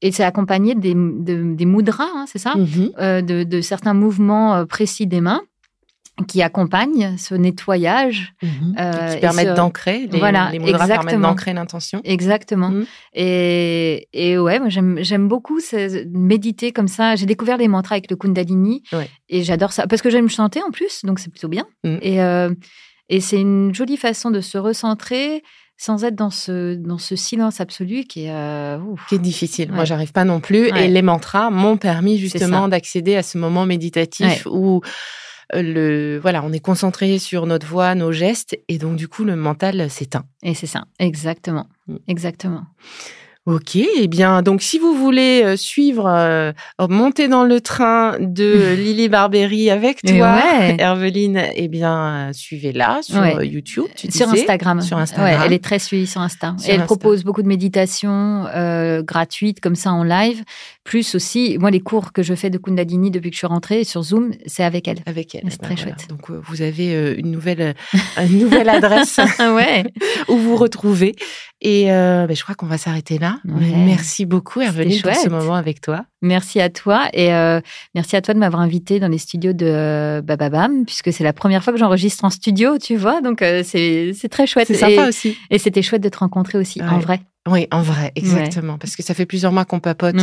Et 0.00 0.12
c'est 0.12 0.22
accompagné 0.22 0.76
des, 0.76 0.94
des 0.94 1.66
mudras, 1.66 2.06
hein, 2.14 2.26
c'est 2.28 2.38
ça? 2.38 2.54
Mm-hmm. 2.54 3.24
de, 3.24 3.42
de, 3.42 3.60
certains 3.60 3.94
mouvements 3.94 4.64
précis 4.66 5.08
des 5.08 5.20
mains 5.20 5.42
qui 6.22 6.42
accompagnent 6.42 7.16
ce 7.18 7.34
nettoyage. 7.34 8.34
Mhm. 8.42 8.76
Euh, 8.78 9.14
qui 9.14 9.20
permettent 9.20 9.54
d'ancrer. 9.54 10.08
Les, 10.10 10.18
voilà, 10.18 10.50
les 10.50 10.58
permettent 10.58 11.20
d'ancrer 11.20 11.52
l'intention. 11.52 12.00
Exactement. 12.04 12.70
Mhm. 12.70 12.86
Et, 13.14 14.08
et, 14.12 14.38
ouais, 14.38 14.58
moi 14.58 14.68
j'aime 14.68 15.28
beaucoup 15.28 15.58
méditer 16.12 16.72
comme 16.72 16.88
ça. 16.88 17.16
J'ai 17.16 17.26
découvert 17.26 17.56
les 17.56 17.68
mantras 17.68 17.96
avec 17.96 18.10
le 18.10 18.16
Kundalini 18.16 18.82
et 19.28 19.42
j'adore 19.42 19.72
ça 19.72 19.86
parce 19.86 20.02
que 20.02 20.10
j'aime 20.10 20.28
chanter 20.28 20.62
en 20.62 20.70
plus, 20.70 21.04
donc 21.04 21.18
c'est 21.18 21.30
plutôt 21.30 21.48
bien. 21.48 21.66
Mhm. 21.84 21.98
Et, 22.02 22.22
euh, 22.22 22.50
et 23.08 23.20
c'est 23.20 23.40
une 23.40 23.74
jolie 23.74 23.96
façon 23.96 24.30
de 24.30 24.40
se 24.40 24.58
recentrer 24.58 25.42
sans 25.82 26.04
être 26.04 26.14
dans 26.14 26.30
ce, 26.30 26.76
dans 26.76 26.98
ce 26.98 27.16
silence 27.16 27.60
absolu 27.60 28.04
qui 28.04 28.26
est, 28.26 28.30
euh, 28.30 28.78
qui 29.08 29.16
est 29.16 29.18
difficile. 29.18 29.72
Moi, 29.72 29.84
j'arrive 29.84 30.12
pas 30.12 30.24
non 30.24 30.38
plus. 30.38 30.68
Et 30.68 30.86
les 30.86 31.02
mantras 31.02 31.50
m'ont 31.50 31.76
permis 31.76 32.18
justement 32.18 32.68
d'accéder 32.68 33.16
à 33.16 33.24
ce 33.24 33.36
moment 33.36 33.66
méditatif 33.66 34.46
où 34.46 34.80
le 35.54 36.18
voilà, 36.20 36.42
on 36.42 36.52
est 36.52 36.60
concentré 36.60 37.18
sur 37.18 37.46
notre 37.46 37.66
voix, 37.66 37.94
nos 37.94 38.12
gestes, 38.12 38.58
et 38.68 38.78
donc 38.78 38.96
du 38.96 39.08
coup 39.08 39.24
le 39.24 39.36
mental 39.36 39.90
s'éteint. 39.90 40.24
Et 40.42 40.54
c'est 40.54 40.66
ça, 40.66 40.84
exactement, 40.98 41.68
mm. 41.88 41.96
exactement. 42.08 42.64
Ok, 43.44 43.74
eh 43.74 44.06
bien, 44.06 44.40
donc 44.42 44.62
si 44.62 44.78
vous 44.78 44.94
voulez 44.94 45.42
euh, 45.42 45.56
suivre, 45.56 46.06
euh, 46.06 46.52
monter 46.88 47.26
dans 47.26 47.42
le 47.42 47.60
train 47.60 48.16
de 48.20 48.74
Lily 48.76 49.08
Barbery 49.08 49.68
avec 49.68 50.00
toi, 50.00 50.40
Herveline, 50.78 51.42
eh 51.56 51.66
bien, 51.66 52.30
suivez-la 52.32 53.00
sur 53.02 53.42
YouTube. 53.42 53.86
sur 53.96 54.28
Instagram. 54.28 54.80
Sur 54.80 54.98
Instagram. 54.98 55.42
elle 55.44 55.52
est 55.52 55.64
très 55.64 55.80
suivie 55.80 56.06
sur 56.06 56.20
Insta. 56.20 56.54
elle 56.68 56.84
propose 56.84 57.24
beaucoup 57.24 57.42
de 57.42 57.48
méditations 57.48 58.44
gratuites 59.00 59.58
comme 59.58 59.74
ça 59.74 59.92
en 59.92 60.04
live. 60.04 60.44
Plus 60.84 61.16
aussi, 61.16 61.56
moi, 61.58 61.70
les 61.70 61.80
cours 61.80 62.12
que 62.12 62.22
je 62.22 62.34
fais 62.34 62.50
de 62.50 62.58
Kundalini 62.58 63.10
depuis 63.10 63.30
que 63.30 63.34
je 63.34 63.38
suis 63.38 63.46
rentrée 63.46 63.82
sur 63.82 64.02
Zoom, 64.02 64.30
c'est 64.46 64.64
avec 64.64 64.86
elle. 64.86 64.98
Avec 65.06 65.34
elle. 65.34 65.42
C'est 65.48 65.60
très 65.60 65.76
chouette. 65.76 66.06
Donc, 66.08 66.30
vous 66.30 66.62
avez 66.62 67.14
une 67.18 67.32
nouvelle, 67.32 67.74
une 68.20 68.38
nouvelle 68.38 68.68
adresse 68.68 69.18
ouais. 69.40 69.84
où 70.28 70.36
vous 70.36 70.56
retrouvez. 70.56 71.14
Et 71.62 71.86
ben, 71.86 72.34
je 72.34 72.42
crois 72.42 72.54
qu'on 72.54 72.66
va 72.66 72.76
s'arrêter 72.76 73.18
là. 73.18 73.38
Merci 73.44 74.26
beaucoup, 74.26 74.60
Herveline, 74.60 75.00
pour 75.00 75.14
ce 75.14 75.28
moment 75.28 75.54
avec 75.54 75.80
toi. 75.80 76.06
Merci 76.22 76.60
à 76.60 76.70
toi 76.70 77.08
et 77.12 77.34
euh, 77.34 77.60
merci 77.96 78.14
à 78.14 78.22
toi 78.22 78.32
de 78.32 78.38
m'avoir 78.38 78.62
invité 78.62 79.00
dans 79.00 79.08
les 79.08 79.18
studios 79.18 79.52
de 79.52 79.66
euh, 79.66 80.22
Bababam, 80.22 80.84
puisque 80.86 81.12
c'est 81.12 81.24
la 81.24 81.32
première 81.32 81.64
fois 81.64 81.72
que 81.72 81.80
j'enregistre 81.80 82.24
en 82.24 82.30
studio, 82.30 82.78
tu 82.78 82.96
vois. 82.96 83.20
Donc, 83.20 83.42
euh, 83.42 83.64
c'est 83.64 84.28
très 84.30 84.46
chouette. 84.46 84.68
C'est 84.68 84.74
sympa 84.74 85.08
aussi. 85.08 85.36
Et 85.50 85.58
c'était 85.58 85.82
chouette 85.82 86.02
de 86.02 86.08
te 86.08 86.18
rencontrer 86.18 86.58
aussi, 86.58 86.80
en 86.80 87.00
vrai. 87.00 87.20
Oui, 87.48 87.66
en 87.72 87.82
vrai, 87.82 88.12
exactement. 88.14 88.78
Parce 88.78 88.94
que 88.94 89.02
ça 89.02 89.14
fait 89.14 89.26
plusieurs 89.26 89.50
mois 89.50 89.64
qu'on 89.64 89.80
papote 89.80 90.14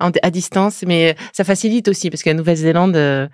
à 0.00 0.30
distance, 0.30 0.82
mais 0.86 1.14
ça 1.32 1.44
facilite 1.44 1.88
aussi, 1.88 2.08
parce 2.08 2.22
qu'à 2.22 2.32
Nouvelle-Zélande, 2.32 3.28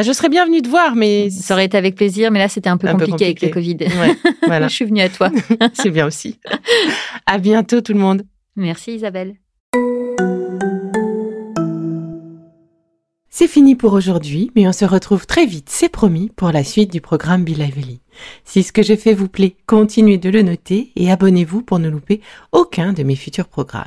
bah, 0.00 0.04
je 0.04 0.12
serais 0.12 0.30
bien 0.30 0.46
venue 0.46 0.62
te 0.62 0.68
voir, 0.68 0.96
mais 0.96 1.28
ça 1.28 1.52
aurait 1.52 1.66
été 1.66 1.76
avec 1.76 1.94
plaisir. 1.94 2.30
Mais 2.30 2.38
là, 2.38 2.48
c'était 2.48 2.70
un, 2.70 2.78
peu, 2.78 2.88
compliqué 2.88 3.26
avec 3.26 3.42
le 3.42 3.48
Covid. 3.48 3.76
voilà. 4.46 4.66
je 4.66 4.74
suis 4.74 4.86
venue 4.86 5.02
à 5.02 5.10
toi. 5.10 5.30
c'est 5.74 5.90
bien 5.90 6.06
aussi. 6.06 6.38
À 7.26 7.36
bientôt, 7.36 7.82
tout 7.82 7.92
le 7.92 7.98
monde. 7.98 8.22
Merci, 8.56 8.94
Isabelle. 8.94 9.34
C'est 13.28 13.46
fini 13.46 13.74
pour 13.74 13.92
aujourd'hui, 13.92 14.50
mais 14.56 14.66
on 14.66 14.72
se 14.72 14.86
retrouve 14.86 15.26
très 15.26 15.44
vite, 15.44 15.68
c'est 15.68 15.90
promis, 15.90 16.30
pour 16.34 16.50
la 16.50 16.64
suite 16.64 16.90
du 16.90 17.02
programme 17.02 17.44
Be 17.44 17.50
Lively. 17.50 18.00
Si 18.44 18.62
ce 18.62 18.72
que 18.72 18.82
je 18.82 18.96
fais 18.96 19.12
vous 19.12 19.28
plaît, 19.28 19.54
continuez 19.66 20.16
de 20.16 20.30
le 20.30 20.40
noter 20.40 20.92
et 20.96 21.10
abonnez-vous 21.10 21.60
pour 21.60 21.78
ne 21.78 21.90
louper 21.90 22.22
aucun 22.52 22.94
de 22.94 23.02
mes 23.02 23.16
futurs 23.16 23.48
programmes. 23.48 23.86